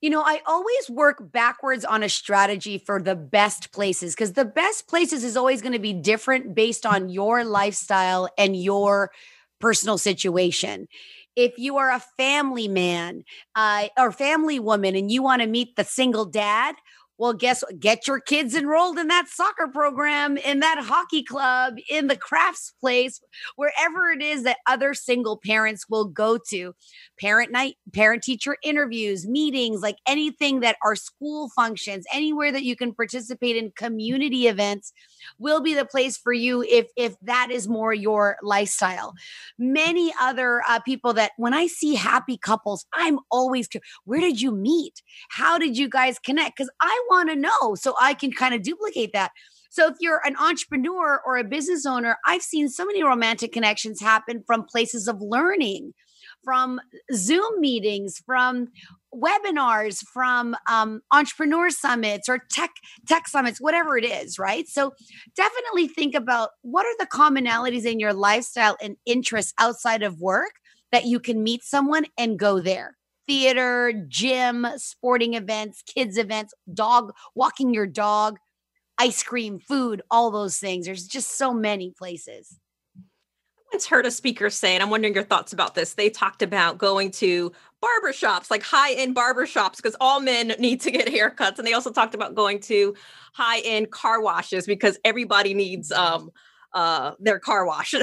[0.00, 4.44] You know, I always work backwards on a strategy for the best places because the
[4.44, 9.10] best places is always going to be different based on your lifestyle and your
[9.58, 10.86] personal situation.
[11.34, 13.24] If you are a family man
[13.56, 16.76] uh, or family woman and you want to meet the single dad,
[17.18, 17.80] well, guess what?
[17.80, 22.72] Get your kids enrolled in that soccer program, in that hockey club, in the crafts
[22.80, 23.20] place,
[23.56, 26.74] wherever it is that other single parents will go to.
[27.20, 32.76] Parent night, parent teacher interviews, meetings, like anything that are school functions, anywhere that you
[32.76, 34.92] can participate in community events
[35.38, 39.14] will be the place for you if if that is more your lifestyle.
[39.58, 43.68] Many other uh, people that when I see happy couples, I'm always
[44.04, 45.02] where did you meet?
[45.30, 46.56] How did you guys connect?
[46.56, 49.32] Because I want to know so I can kind of duplicate that.
[49.70, 54.00] So if you're an entrepreneur or a business owner, I've seen so many romantic connections
[54.00, 55.92] happen from places of learning
[56.44, 56.80] from
[57.14, 58.68] Zoom meetings, from
[59.14, 62.70] webinars, from um, entrepreneur summits or tech
[63.06, 64.66] tech summits, whatever it is, right?
[64.68, 64.92] So
[65.36, 70.52] definitely think about what are the commonalities in your lifestyle and interests outside of work
[70.92, 72.97] that you can meet someone and go there.
[73.28, 78.38] Theater, gym, sporting events, kids events, dog walking your dog,
[78.98, 80.86] ice cream, food, all those things.
[80.86, 82.58] There's just so many places
[83.70, 85.92] I once heard a speaker say, and I'm wondering your thoughts about this.
[85.92, 87.52] They talked about going to
[87.84, 91.58] barbershops, like high end barbershops, because all men need to get haircuts.
[91.58, 92.94] And they also talked about going to
[93.34, 96.30] high end car washes because everybody needs um,
[96.74, 97.94] uh, their car wash.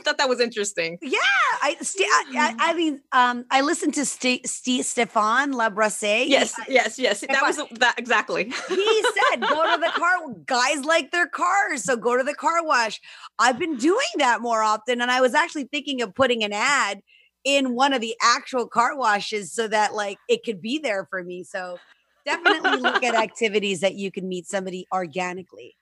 [0.00, 0.98] I thought that was interesting.
[1.02, 1.18] Yeah,
[1.62, 6.26] I, I, I, mean, um, I listened to St- St- Stefan Labrasse.
[6.26, 7.20] Yes, he, yes, yes.
[7.20, 8.44] That was that exactly.
[8.68, 10.10] he said, "Go to the car."
[10.46, 13.00] Guys like their cars, so go to the car wash.
[13.38, 17.02] I've been doing that more often, and I was actually thinking of putting an ad
[17.44, 21.22] in one of the actual car washes so that like it could be there for
[21.22, 21.44] me.
[21.44, 21.78] So
[22.24, 25.76] definitely look at activities that you can meet somebody organically.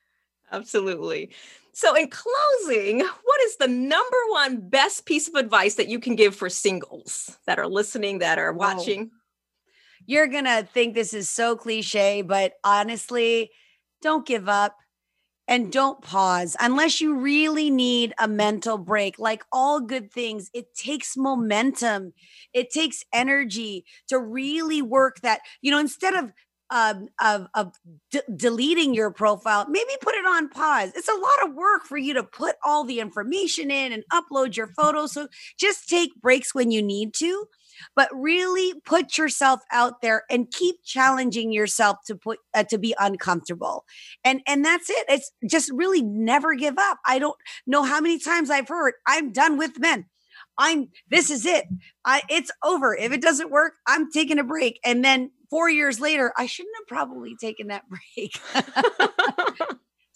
[0.50, 1.30] Absolutely.
[1.78, 6.16] So, in closing, what is the number one best piece of advice that you can
[6.16, 9.12] give for singles that are listening, that are watching?
[10.04, 13.52] You're going to think this is so cliche, but honestly,
[14.02, 14.74] don't give up
[15.46, 19.16] and don't pause unless you really need a mental break.
[19.20, 22.12] Like all good things, it takes momentum,
[22.52, 26.32] it takes energy to really work that, you know, instead of
[26.70, 27.74] um, of, of
[28.10, 30.92] d- deleting your profile, maybe put it on pause.
[30.94, 34.56] It's a lot of work for you to put all the information in and upload
[34.56, 35.12] your photos.
[35.12, 35.28] So
[35.58, 37.46] just take breaks when you need to,
[37.96, 42.94] but really put yourself out there and keep challenging yourself to put uh, to be
[42.98, 43.84] uncomfortable.
[44.24, 45.06] And and that's it.
[45.08, 46.98] It's just really never give up.
[47.06, 50.06] I don't know how many times I've heard I'm done with men.
[50.58, 51.66] I'm this is it.
[52.04, 52.94] I it's over.
[52.94, 54.80] If it doesn't work, I'm taking a break.
[54.84, 57.84] And then four years later, I shouldn't have probably taken that
[58.16, 58.40] break.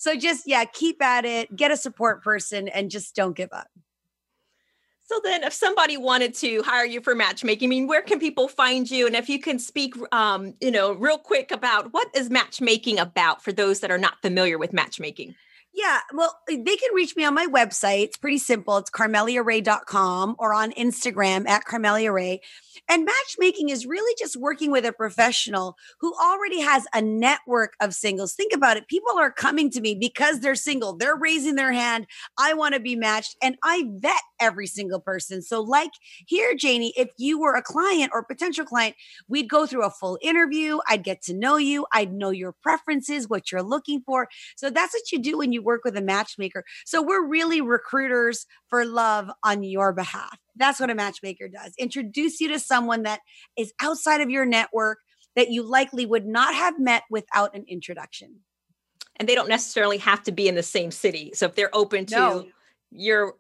[0.03, 3.68] So just, yeah, keep at it, get a support person, and just don't give up.
[5.05, 8.49] So then, if somebody wanted to hire you for matchmaking, I mean, where can people
[8.49, 9.07] find you?
[9.07, 13.45] And if you can speak, um, you know, real quick about what is matchmaking about
[13.45, 15.37] for those that are not familiar with matchmaking.
[15.75, 18.05] Yeah, well, eh, they can reach me on my website.
[18.05, 18.77] It's pretty simple.
[18.77, 22.41] It's carmeliaray.com or on Instagram at carmeliaray.
[22.91, 27.95] And matchmaking is really just working with a professional who already has a network of
[27.95, 28.35] singles.
[28.35, 28.87] Think about it.
[28.87, 30.95] People are coming to me because they're single.
[30.95, 32.07] They're raising their hand.
[32.39, 33.37] I want to be matched.
[33.43, 35.41] And I vet every single person.
[35.41, 35.93] So, like
[36.27, 38.97] here, Janie, if you were a client or potential client,
[39.29, 40.79] we'd go through a full interview.
[40.89, 41.87] I'd get to know you.
[41.93, 44.29] I'd know your preferences, what you're looking for.
[44.57, 46.64] So, that's what you do when you work with a matchmaker.
[46.84, 50.38] So, we're really recruiters for love on your behalf.
[50.56, 51.72] That's what a matchmaker does.
[51.78, 53.20] Introduce you to someone that
[53.56, 54.98] is outside of your network
[55.36, 58.40] that you likely would not have met without an introduction.
[59.16, 61.32] And they don't necessarily have to be in the same city.
[61.34, 62.46] So if they're open to no.
[62.90, 63.34] your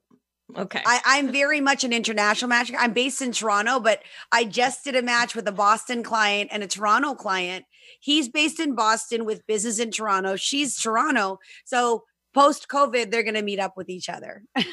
[0.56, 0.82] Okay.
[0.84, 2.70] I, am very much an international match.
[2.78, 6.62] I'm based in Toronto, but I just did a match with a Boston client and
[6.62, 7.64] a Toronto client.
[8.00, 10.36] He's based in Boston with business in Toronto.
[10.36, 11.38] She's Toronto.
[11.64, 12.04] So
[12.34, 14.42] post COVID, they're going to meet up with each other.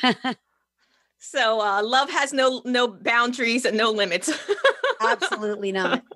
[1.19, 4.31] So uh, love has no no boundaries and no limits.
[5.01, 6.03] Absolutely not.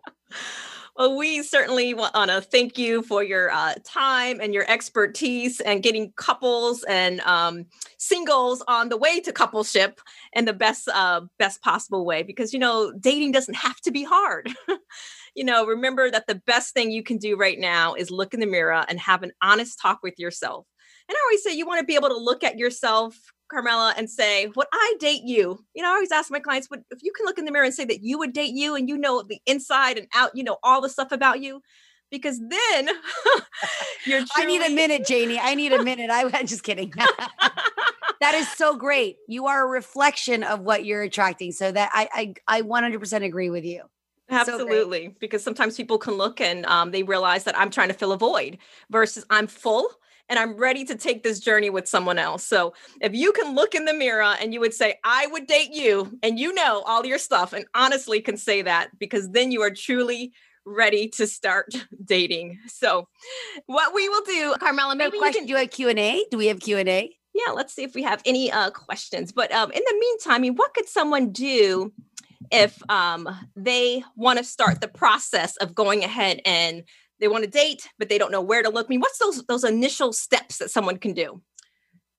[0.96, 5.82] Well, we certainly want to thank you for your uh, time and your expertise and
[5.82, 7.66] getting couples and um,
[7.98, 9.98] singles on the way to coupleship
[10.34, 12.22] in the best uh, best possible way.
[12.22, 14.52] Because you know, dating doesn't have to be hard.
[15.36, 18.40] you know, remember that the best thing you can do right now is look in
[18.40, 20.68] the mirror and have an honest talk with yourself.
[21.10, 24.10] And I always say you want to be able to look at yourself Carmelia, and
[24.10, 25.64] say, Would I date you?
[25.74, 27.66] You know, I always ask my clients, would if you can look in the mirror
[27.66, 30.44] and say that you would date you and you know the inside and out, you
[30.44, 31.62] know, all the stuff about you,
[32.10, 32.88] because then
[34.06, 35.40] you're truly- I need a minute, Janie.
[35.40, 36.10] I need a minute.
[36.10, 36.94] I, I'm just kidding.
[38.22, 39.18] that is so great.
[39.28, 41.52] You are a reflection of what you're attracting.
[41.52, 43.84] So that I I, I 100% agree with you.
[44.30, 47.94] Absolutely, so because sometimes people can look and um, they realize that I'm trying to
[47.94, 48.58] fill a void
[48.90, 49.90] versus I'm full
[50.34, 52.44] and I'm ready to take this journey with someone else.
[52.44, 55.72] So if you can look in the mirror and you would say, I would date
[55.72, 59.62] you, and you know all your stuff, and honestly can say that because then you
[59.62, 60.34] are truly
[60.66, 62.58] ready to start dating.
[62.66, 63.08] So
[63.68, 66.26] what we will do, Carmelia, maybe question, you can do a Q&A?
[66.32, 67.16] Do we have Q&A?
[67.36, 69.32] Yeah, let's see if we have any uh, questions.
[69.32, 71.94] But um, in the meantime, I mean, what could someone do
[72.52, 76.84] if um, they want to start the process of going ahead and
[77.24, 78.88] they want to date, but they don't know where to look.
[78.88, 81.42] I mean, what's those those initial steps that someone can do?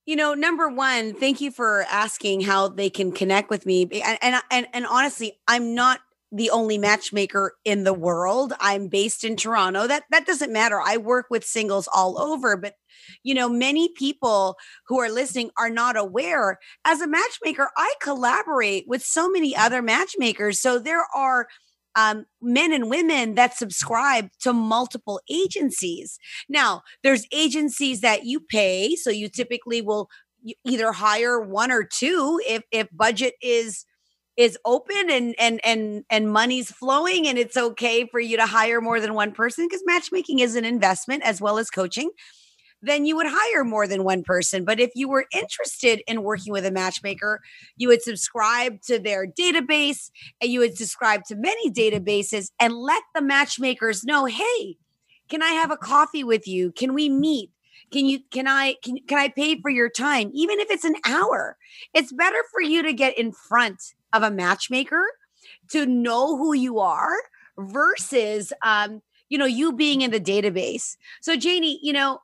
[0.07, 3.83] You know, number one, thank you for asking how they can connect with me.
[4.03, 5.99] And and and, and honestly, I'm not
[6.31, 8.53] the only matchmaker in the world.
[8.59, 9.85] I'm based in Toronto.
[9.85, 10.81] That that doesn't matter.
[10.83, 12.73] I work with singles all over, but
[13.21, 16.57] you know, many people who are listening are not aware.
[16.83, 20.59] As a matchmaker, I collaborate with so many other matchmakers.
[20.59, 21.47] So there are
[21.95, 26.19] um, men and women that subscribe to multiple agencies.
[26.49, 30.09] Now, there's agencies that you pay, so you typically will
[30.63, 33.85] either hire one or two if if budget is
[34.37, 38.81] is open and and and and money's flowing and it's okay for you to hire
[38.81, 42.09] more than one person because matchmaking is an investment as well as coaching
[42.85, 44.65] then you would hire more than one person.
[44.65, 47.41] But if you were interested in working with a matchmaker,
[47.77, 50.09] you would subscribe to their database
[50.41, 54.77] and you would subscribe to many databases and let the matchmakers know, hey,
[55.29, 56.71] can I have a coffee with you?
[56.71, 57.51] Can we meet?
[57.91, 60.95] Can you can I can, can I pay for your time even if it's an
[61.05, 61.57] hour?
[61.93, 63.81] It's better for you to get in front
[64.11, 65.03] of a matchmaker
[65.71, 67.15] to know who you are
[67.57, 70.97] versus um you know you being in the database.
[71.21, 72.19] So Janie, you know,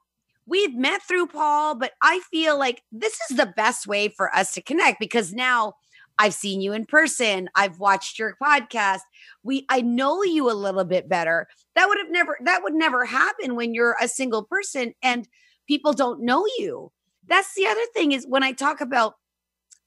[0.52, 4.54] we've met through Paul, but I feel like this is the best way for us
[4.54, 5.76] to connect because now
[6.20, 7.49] I've seen you in person.
[7.56, 8.99] I've watched your podcast.
[9.43, 11.47] We I know you a little bit better.
[11.76, 15.26] That would have never that would never happen when you're a single person and
[15.68, 16.91] people don't know you.
[17.26, 19.16] That's the other thing is when I talk about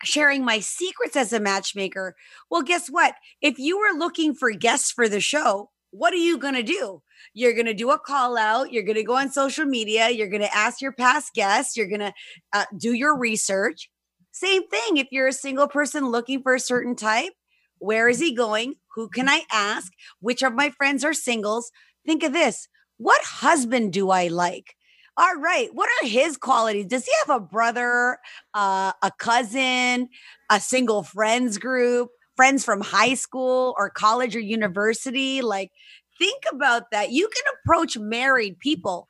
[0.03, 2.17] sharing my secrets as a matchmaker.
[2.51, 3.15] Well, guess what?
[3.43, 7.03] If you were looking for guests for the show, what are you going to do?
[7.35, 8.73] You're going to do a call out.
[8.73, 10.11] You're going to go on social media.
[10.11, 11.77] You're going to ask your past guests.
[11.77, 12.13] You're going to
[12.53, 13.89] uh, do your research.
[14.33, 17.33] Same thing if you're a single person looking for a certain type.
[17.79, 18.75] Where is he going?
[18.97, 19.93] Who can I ask?
[20.21, 21.71] Which of my friends are singles?
[22.05, 24.75] Think of this what husband do I like?
[25.17, 25.69] All right.
[25.73, 26.87] What are his qualities?
[26.87, 28.19] Does he have a brother,
[28.53, 30.09] uh, a cousin,
[30.51, 35.43] a single friends group, friends from high school or college or university?
[35.43, 35.71] Like,
[36.19, 37.11] think about that.
[37.13, 39.09] You can approach married people.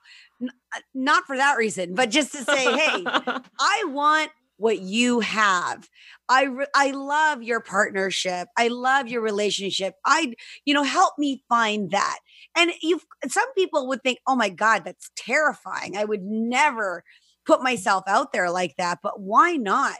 [0.76, 3.04] uh, not for that reason, but just to say, hey,
[3.60, 5.88] I want what you have.
[6.28, 8.48] I re- I love your partnership.
[8.56, 9.94] I love your relationship.
[10.06, 12.18] I you know help me find that.
[12.56, 15.96] And you some people would think, "Oh my god, that's terrifying.
[15.96, 17.02] I would never
[17.46, 19.96] put myself out there like that." But why not?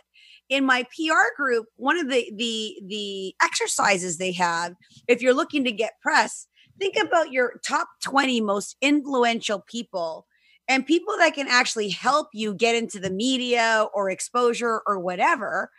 [0.51, 4.74] In my PR group, one of the the the exercises they have,
[5.09, 6.47] if you're looking to get press,
[6.78, 10.26] think about your top 20 most influential people
[10.68, 15.70] and people that can actually help you get into the media or exposure or whatever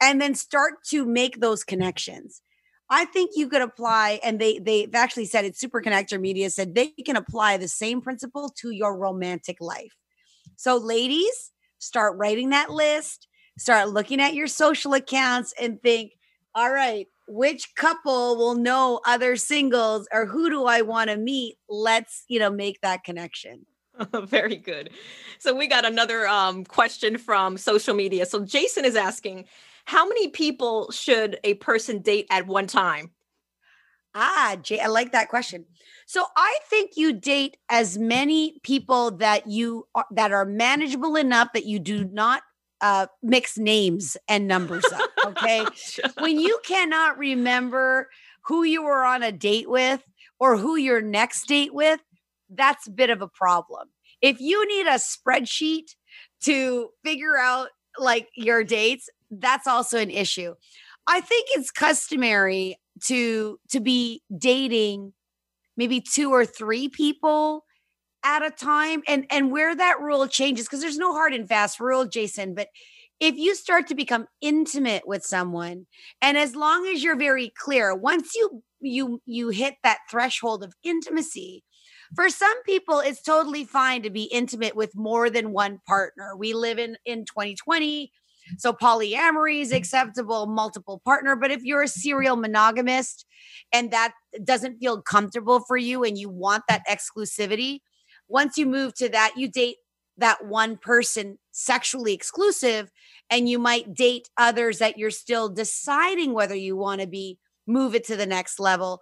[0.00, 2.42] and then start to make those connections.
[2.90, 6.74] I think you could apply and they they've actually said it super connector media said
[6.74, 9.94] they can apply the same principle to your romantic life.
[10.56, 13.28] So ladies start writing that list
[13.58, 16.12] start looking at your social accounts and think
[16.54, 21.56] all right which couple will know other singles or who do i want to meet
[21.68, 23.64] let's you know make that connection
[24.24, 24.90] Very good.
[25.38, 28.26] So we got another um, question from social media.
[28.26, 29.44] So Jason is asking,
[29.84, 33.10] how many people should a person date at one time?
[34.14, 35.64] Ah, Jay, I like that question.
[36.06, 41.48] So I think you date as many people that you are, that are manageable enough
[41.54, 42.42] that you do not
[42.82, 45.08] uh, mix names and numbers up.
[45.24, 45.64] Okay,
[46.18, 48.08] when you cannot remember
[48.46, 50.02] who you were on a date with
[50.40, 52.00] or who your next date with,
[52.50, 53.88] that's a bit of a problem.
[54.20, 55.94] If you need a spreadsheet
[56.42, 57.68] to figure out
[57.98, 60.54] like your dates, that's also an issue.
[61.06, 65.12] I think it's customary to to be dating
[65.76, 67.64] maybe two or three people
[68.24, 71.80] at a time and and where that rule changes because there's no hard and fast
[71.80, 72.68] rule Jason but
[73.20, 75.86] if you start to become intimate with someone
[76.20, 80.74] and as long as you're very clear once you you you hit that threshold of
[80.82, 81.62] intimacy
[82.14, 86.36] for some people it's totally fine to be intimate with more than one partner.
[86.36, 88.12] We live in in 2020
[88.58, 93.24] so polyamory is acceptable multiple partner but if you're a serial monogamist
[93.72, 94.14] and that
[94.44, 97.80] doesn't feel comfortable for you and you want that exclusivity
[98.28, 99.76] once you move to that you date
[100.18, 102.90] that one person sexually exclusive
[103.30, 107.94] and you might date others that you're still deciding whether you want to be move
[107.94, 109.00] it to the next level.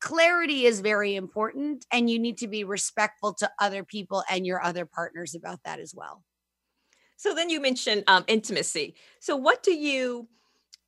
[0.00, 4.62] Clarity is very important and you need to be respectful to other people and your
[4.62, 6.22] other partners about that as well.
[7.16, 8.96] So then you mentioned um, intimacy.
[9.20, 10.28] So what do you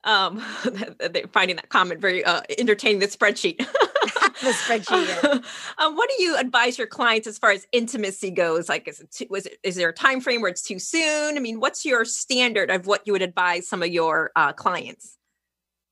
[0.04, 0.38] um
[1.32, 3.66] finding that comment very uh, entertaining the spreadsheet
[4.42, 5.24] the spreadsheet
[5.78, 9.10] um, what do you advise your clients as far as intimacy goes like is it
[9.10, 11.84] too, was it is there a time frame where it's too soon i mean what's
[11.84, 15.16] your standard of what you would advise some of your uh, clients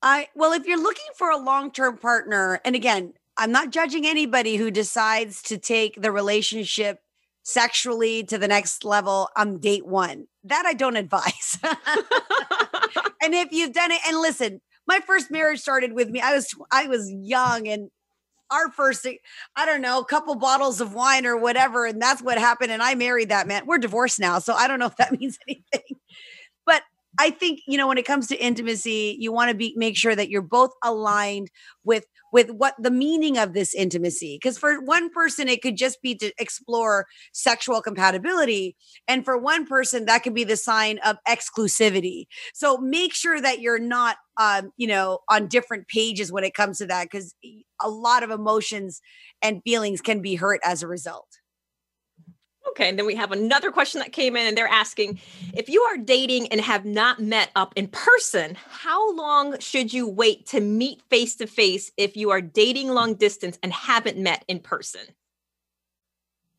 [0.05, 4.57] I well, if you're looking for a long-term partner, and again, I'm not judging anybody
[4.57, 6.99] who decides to take the relationship
[7.43, 10.27] sexually to the next level on date one.
[10.45, 11.59] That I don't advise.
[13.23, 16.21] and if you've done it, and listen, my first marriage started with me.
[16.21, 17.89] I was I was young and
[18.55, 19.07] our first
[19.57, 22.83] i don't know a couple bottles of wine or whatever and that's what happened and
[22.83, 23.67] i married that man.
[23.67, 25.99] We're divorced now so i don't know if that means anything
[27.19, 30.17] I think you know when it comes to intimacy, you want to be make sure
[30.17, 31.51] that you're both aligned
[31.85, 34.39] with with what the meaning of this intimacy.
[34.43, 39.67] Because for one person, it could just be to explore sexual compatibility, and for one
[39.67, 42.25] person, that could be the sign of exclusivity.
[42.53, 46.79] So make sure that you're not, um, you know, on different pages when it comes
[46.79, 47.35] to that, because
[47.81, 49.01] a lot of emotions
[49.43, 51.29] and feelings can be hurt as a result.
[52.75, 55.21] Okay, and then we have another question that came in, and they're asking
[55.53, 60.09] if you are dating and have not met up in person, how long should you
[60.09, 64.45] wait to meet face to face if you are dating long distance and haven't met
[64.49, 65.03] in person?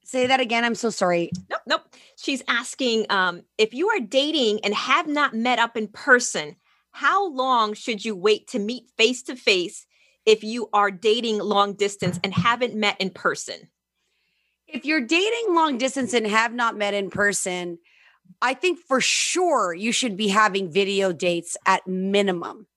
[0.05, 0.63] Say that again.
[0.63, 1.31] I'm so sorry.
[1.49, 1.81] Nope, nope.
[2.15, 6.55] She's asking um, if you are dating and have not met up in person,
[6.91, 9.85] how long should you wait to meet face to face
[10.25, 13.67] if you are dating long distance and haven't met in person?
[14.67, 17.77] If you're dating long distance and have not met in person,
[18.41, 22.67] I think for sure you should be having video dates at minimum,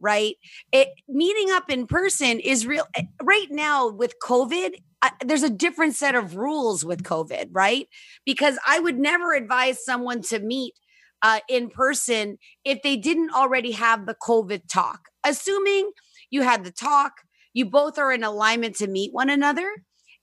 [0.00, 0.36] right?
[0.72, 4.74] It meeting up in person is real eh, right now with COVID.
[5.00, 7.88] I, there's a different set of rules with COVID, right?
[8.24, 10.74] Because I would never advise someone to meet
[11.22, 15.08] uh, in person if they didn't already have the COVID talk.
[15.24, 15.90] Assuming
[16.30, 17.12] you had the talk,
[17.52, 19.70] you both are in alignment to meet one another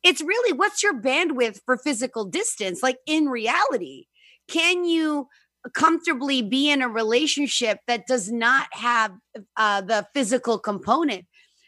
[0.05, 4.05] it's really what's your bandwidth for physical distance like in reality
[4.47, 5.27] can you
[5.73, 9.11] comfortably be in a relationship that does not have
[9.57, 11.25] uh, the physical component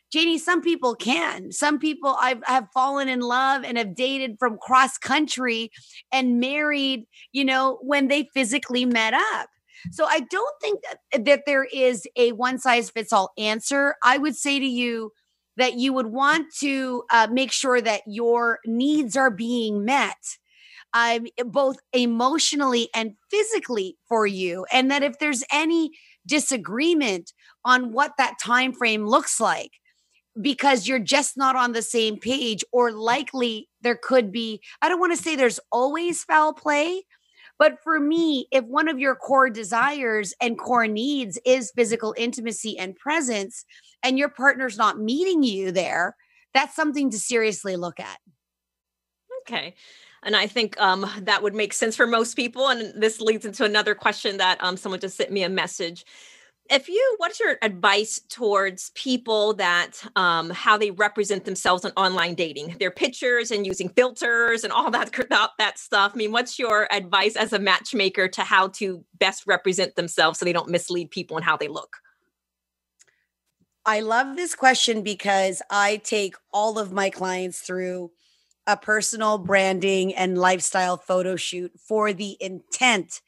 [0.09, 1.51] Janie, some people can.
[1.51, 5.69] Some people I've have fallen in love and have dated from cross country
[6.13, 9.49] and married, you know, when they physically met up.
[9.91, 13.95] So I don't think that, that there is a one size fits all answer.
[14.03, 15.11] I would say to you
[15.58, 20.18] that you would want to uh, make sure that your needs are being met
[20.93, 25.91] um, both emotionally and physically for you and that if there's any
[26.26, 27.34] disagreement
[27.66, 29.72] on what that time frame looks like
[30.41, 34.99] because you're just not on the same page or likely there could be i don't
[34.99, 37.03] want to say there's always foul play
[37.60, 42.78] but for me if one of your core desires and core needs is physical intimacy
[42.78, 43.66] and presence
[44.08, 46.16] and your partner's not meeting you there
[46.58, 48.18] that's something to seriously look at.
[49.41, 49.76] Okay.
[50.24, 52.68] And I think um, that would make sense for most people.
[52.70, 56.03] And this leads into another question that um, someone just sent me a message.
[56.70, 62.34] If you what's your advice towards people that um how they represent themselves on online
[62.34, 62.76] dating?
[62.78, 65.14] Their pictures and using filters and all that
[65.60, 66.12] that stuff.
[66.14, 70.45] I mean what's your advice as a matchmaker to how to best represent themselves so
[70.45, 71.99] they don't mislead people in how they look
[73.88, 78.11] i love this question because i take all of my clients through
[78.67, 83.21] a personal branding and lifestyle photo shoot for the intent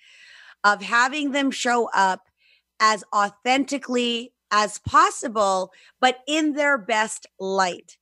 [0.63, 2.27] of having them show up
[2.79, 7.97] as authentically as possible, but in their best light.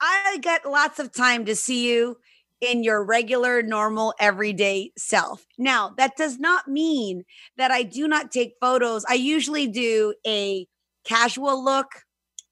[0.00, 2.18] I get lots of time to see you
[2.60, 5.46] in your regular, normal, everyday self.
[5.58, 7.24] Now, that does not mean
[7.56, 9.04] that I do not take photos.
[9.08, 10.66] I usually do a
[11.04, 11.88] casual look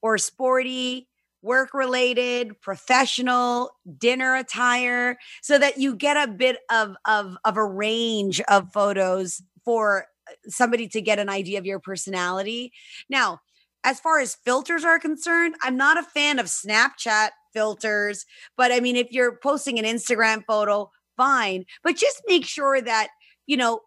[0.03, 1.09] or sporty,
[1.43, 7.65] work related, professional, dinner attire, so that you get a bit of, of, of a
[7.65, 12.73] range of photos for uh, somebody to get an idea of your personality.
[13.09, 13.41] Now,
[13.85, 18.27] as far as filters are concerned, I'm not a fan of Snapchat filters,
[18.57, 23.09] but I mean, if you're posting an Instagram photo, fine, but just make sure that,
[23.47, 23.81] you know,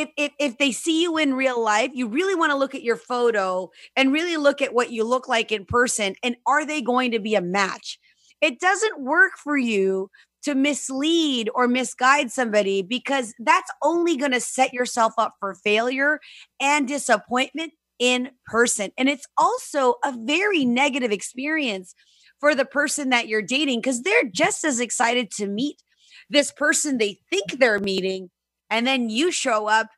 [0.00, 2.82] if, if if they see you in real life, you really want to look at
[2.82, 6.80] your photo and really look at what you look like in person and are they
[6.80, 7.98] going to be a match?
[8.40, 10.10] It doesn't work for you
[10.42, 16.20] to mislead or misguide somebody because that's only going to set yourself up for failure
[16.60, 18.92] and disappointment in person.
[18.96, 21.94] And it's also a very negative experience
[22.38, 25.82] for the person that you're dating because they're just as excited to meet
[26.30, 28.30] this person they think they're meeting
[28.70, 29.88] and then you show up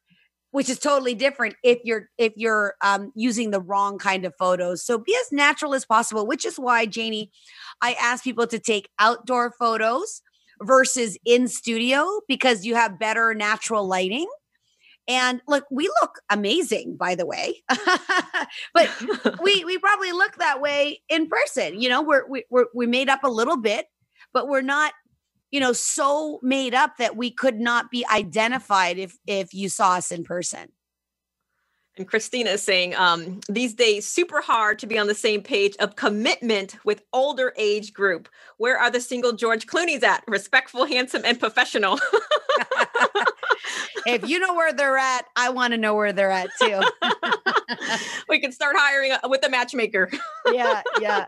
[0.53, 4.85] which is totally different if you're if you're um, using the wrong kind of photos
[4.85, 7.31] so be as natural as possible which is why janie
[7.81, 10.23] i ask people to take outdoor photos
[10.61, 14.29] versus in studio because you have better natural lighting.
[15.09, 17.63] And look, we look amazing, by the way,
[18.75, 18.91] but
[19.43, 21.81] we we probably look that way in person.
[21.81, 23.87] You know, we're we, we're we made up a little bit,
[24.33, 24.93] but we're not,
[25.51, 29.95] you know, so made up that we could not be identified if if you saw
[29.95, 30.73] us in person.
[31.97, 35.77] And Christina is saying um, these days, super hard to be on the same page
[35.81, 38.29] of commitment with older age group.
[38.59, 40.23] Where are the single George Clooney's at?
[40.29, 41.99] Respectful, handsome, and professional.
[44.07, 46.81] if you know where they're at, I want to know where they're at too.
[48.29, 50.11] we can start hiring uh, with a matchmaker.
[50.53, 51.27] yeah, yeah.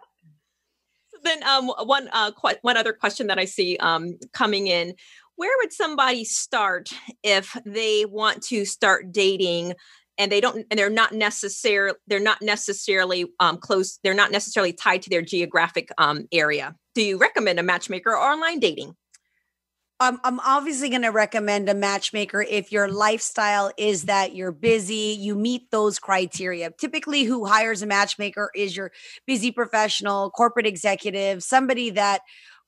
[1.23, 4.95] Then um, one uh, qu- one other question that I see um, coming in:
[5.37, 6.91] Where would somebody start
[7.23, 9.75] if they want to start dating
[10.19, 14.73] and they don't and they're not necessarily they're not necessarily um, close they're not necessarily
[14.73, 16.75] tied to their geographic um, area?
[16.95, 18.95] Do you recommend a matchmaker or online dating
[20.03, 25.17] um, I'm obviously going to recommend a matchmaker if your lifestyle is that you're busy,
[25.19, 26.71] you meet those criteria.
[26.73, 28.93] Typically, who hires a matchmaker is your
[29.27, 32.23] busy professional, corporate executive, somebody that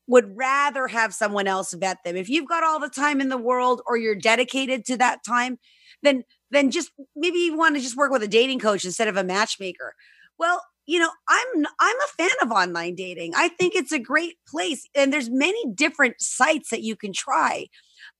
[0.06, 2.16] would rather have someone else vet them.
[2.16, 5.58] If you've got all the time in the world or you're dedicated to that time,
[6.02, 9.16] then then just maybe you want to just work with a dating coach instead of
[9.16, 9.94] a matchmaker.
[10.38, 13.32] Well, you know, I'm I'm a fan of online dating.
[13.34, 17.66] I think it's a great place and there's many different sites that you can try.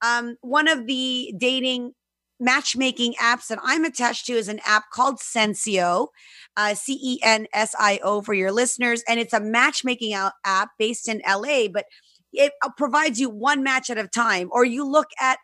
[0.02, 1.92] Um, one of the dating
[2.40, 6.08] matchmaking apps that I'm attached to is an app called Censio,
[6.56, 9.02] uh, C E N S I O for your listeners.
[9.08, 11.86] And it's a matchmaking app based in LA, but
[12.32, 14.48] it uh, provides you one match at a time.
[14.52, 15.38] Or you look at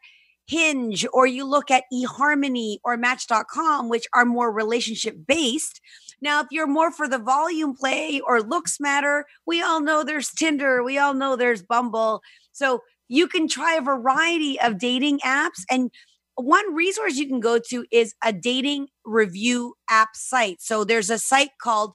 [0.46, 5.80] Hinge or you look at eHarmony or Match.com, which are more relationship based.
[6.22, 10.30] Now, if you're more for the volume play or looks matter, we all know there's
[10.30, 12.20] Tinder, we all know there's Bumble.
[12.52, 15.64] So you can try a variety of dating apps.
[15.70, 15.90] And
[16.36, 20.60] one resource you can go to is a dating review app site.
[20.60, 21.92] So there's a site called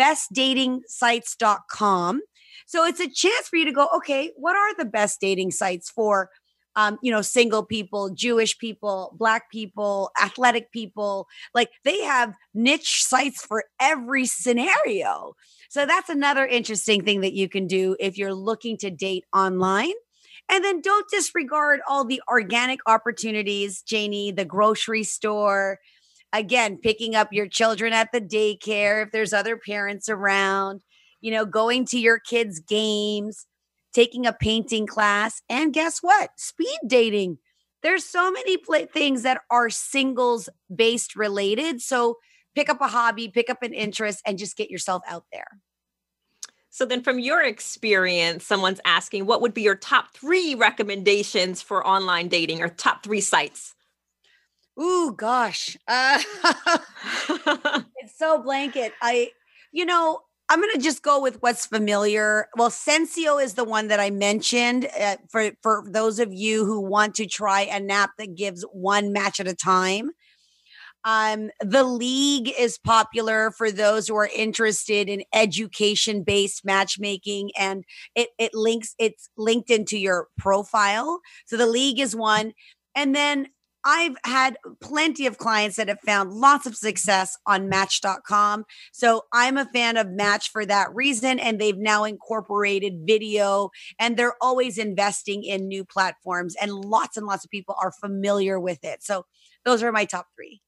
[0.00, 2.20] bestdatingsites.com.
[2.66, 5.90] So it's a chance for you to go, okay, what are the best dating sites
[5.90, 6.28] for
[6.76, 11.26] um, you know, single people, Jewish people, black people, athletic people.
[11.54, 15.34] Like they have niche sites for every scenario.
[15.68, 19.92] So that's another interesting thing that you can do if you're looking to date online.
[20.50, 25.78] And then don't disregard all the organic opportunities, Janie, the grocery store.
[26.32, 30.80] Again, picking up your children at the daycare if there's other parents around,
[31.20, 33.46] you know, going to your kids' games,
[33.98, 36.30] taking a painting class, and guess what?
[36.36, 37.38] Speed dating.
[37.82, 41.80] There's so many pl- things that are singles based related.
[41.80, 42.18] So
[42.54, 45.48] pick up a hobby, pick up an interest, and just get yourself out there.
[46.70, 51.84] So then from your experience, someone's asking what would be your top 3 recommendations for
[51.84, 53.74] online dating or top 3 sites?
[54.80, 55.76] Ooh, gosh.
[55.88, 56.22] Uh,
[57.96, 58.92] it's so blanket.
[59.02, 59.32] I
[59.72, 60.20] you know,
[60.50, 62.48] I'm going to just go with what's familiar.
[62.56, 66.80] Well, Censio is the one that I mentioned uh, for for those of you who
[66.80, 70.10] want to try a nap that gives one match at a time.
[71.04, 77.84] Um, the league is popular for those who are interested in education based matchmaking and
[78.14, 81.20] it, it links, it's linked into your profile.
[81.46, 82.52] So the league is one.
[82.94, 83.48] And then
[83.84, 88.64] I've had plenty of clients that have found lots of success on match.com.
[88.92, 91.38] So I'm a fan of Match for that reason.
[91.38, 96.56] And they've now incorporated video and they're always investing in new platforms.
[96.60, 99.02] And lots and lots of people are familiar with it.
[99.02, 99.26] So
[99.64, 100.60] those are my top three.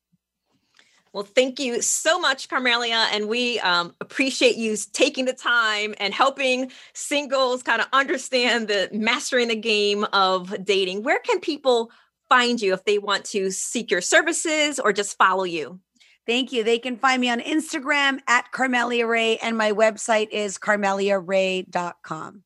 [1.12, 3.08] Well, thank you so much, Carmelia.
[3.12, 8.88] And we um, appreciate you taking the time and helping singles kind of understand the
[8.92, 11.02] mastering the game of dating.
[11.02, 11.90] Where can people
[12.30, 15.80] find you if they want to seek your services or just follow you?
[16.26, 16.64] Thank you.
[16.64, 22.44] They can find me on Instagram at Carmelia Ray, and my website is carmeliaray.com.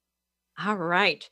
[0.65, 1.29] All right.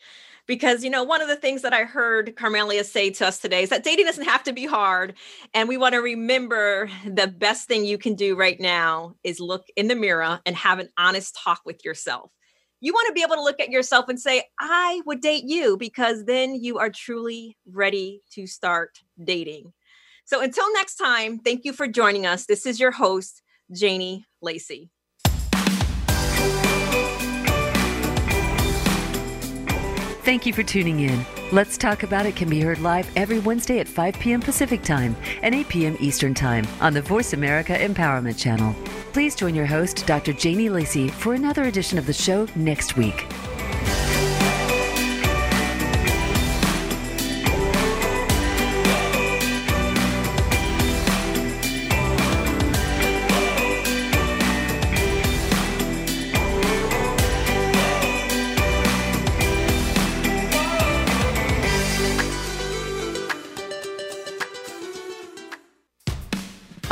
[0.47, 3.63] Because, you know, one of the things that I heard Carmelia say to us today
[3.63, 5.15] is that dating doesn't have to be hard.
[5.55, 9.67] And we want to remember the best thing you can do right now is look
[9.77, 12.33] in the mirror and have an honest talk with yourself
[12.83, 15.77] you want to be able to look at yourself and say, I would date you
[15.77, 19.73] because then you are truly ready to start dating.
[20.25, 22.47] So until next time, thank you for joining us.
[22.47, 23.41] This is your host,
[23.73, 24.91] Janie Lacey.
[30.25, 31.27] Thank you for tuning in.
[31.51, 34.41] Let's Talk About It can be heard live every Wednesday at 5 p.m.
[34.41, 35.97] Pacific Time and 8 p.m.
[35.99, 38.73] Eastern Time on the Voice America Empowerment Channel.
[39.13, 40.33] Please join your host, Dr.
[40.33, 43.27] Janie Lacey, for another edition of the show next week.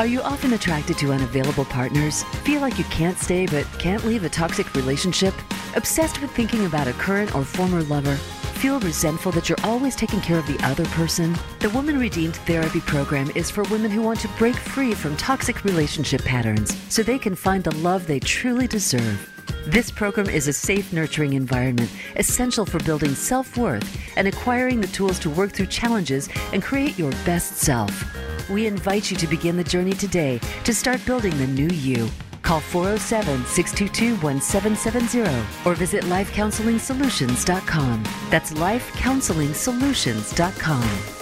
[0.00, 2.22] Are you often attracted to unavailable partners?
[2.42, 5.34] Feel like you can't stay but can't leave a toxic relationship?
[5.76, 8.14] Obsessed with thinking about a current or former lover?
[8.14, 11.36] Feel resentful that you're always taking care of the other person?
[11.58, 15.64] The Woman Redeemed Therapy Program is for women who want to break free from toxic
[15.64, 19.29] relationship patterns so they can find the love they truly deserve.
[19.66, 24.88] This program is a safe, nurturing environment essential for building self worth and acquiring the
[24.88, 28.04] tools to work through challenges and create your best self.
[28.48, 32.08] We invite you to begin the journey today to start building the new you.
[32.42, 38.04] Call 407 622 1770 or visit lifecounseling.solutions.com.
[38.30, 41.19] That's lifecounseling.solutions.com.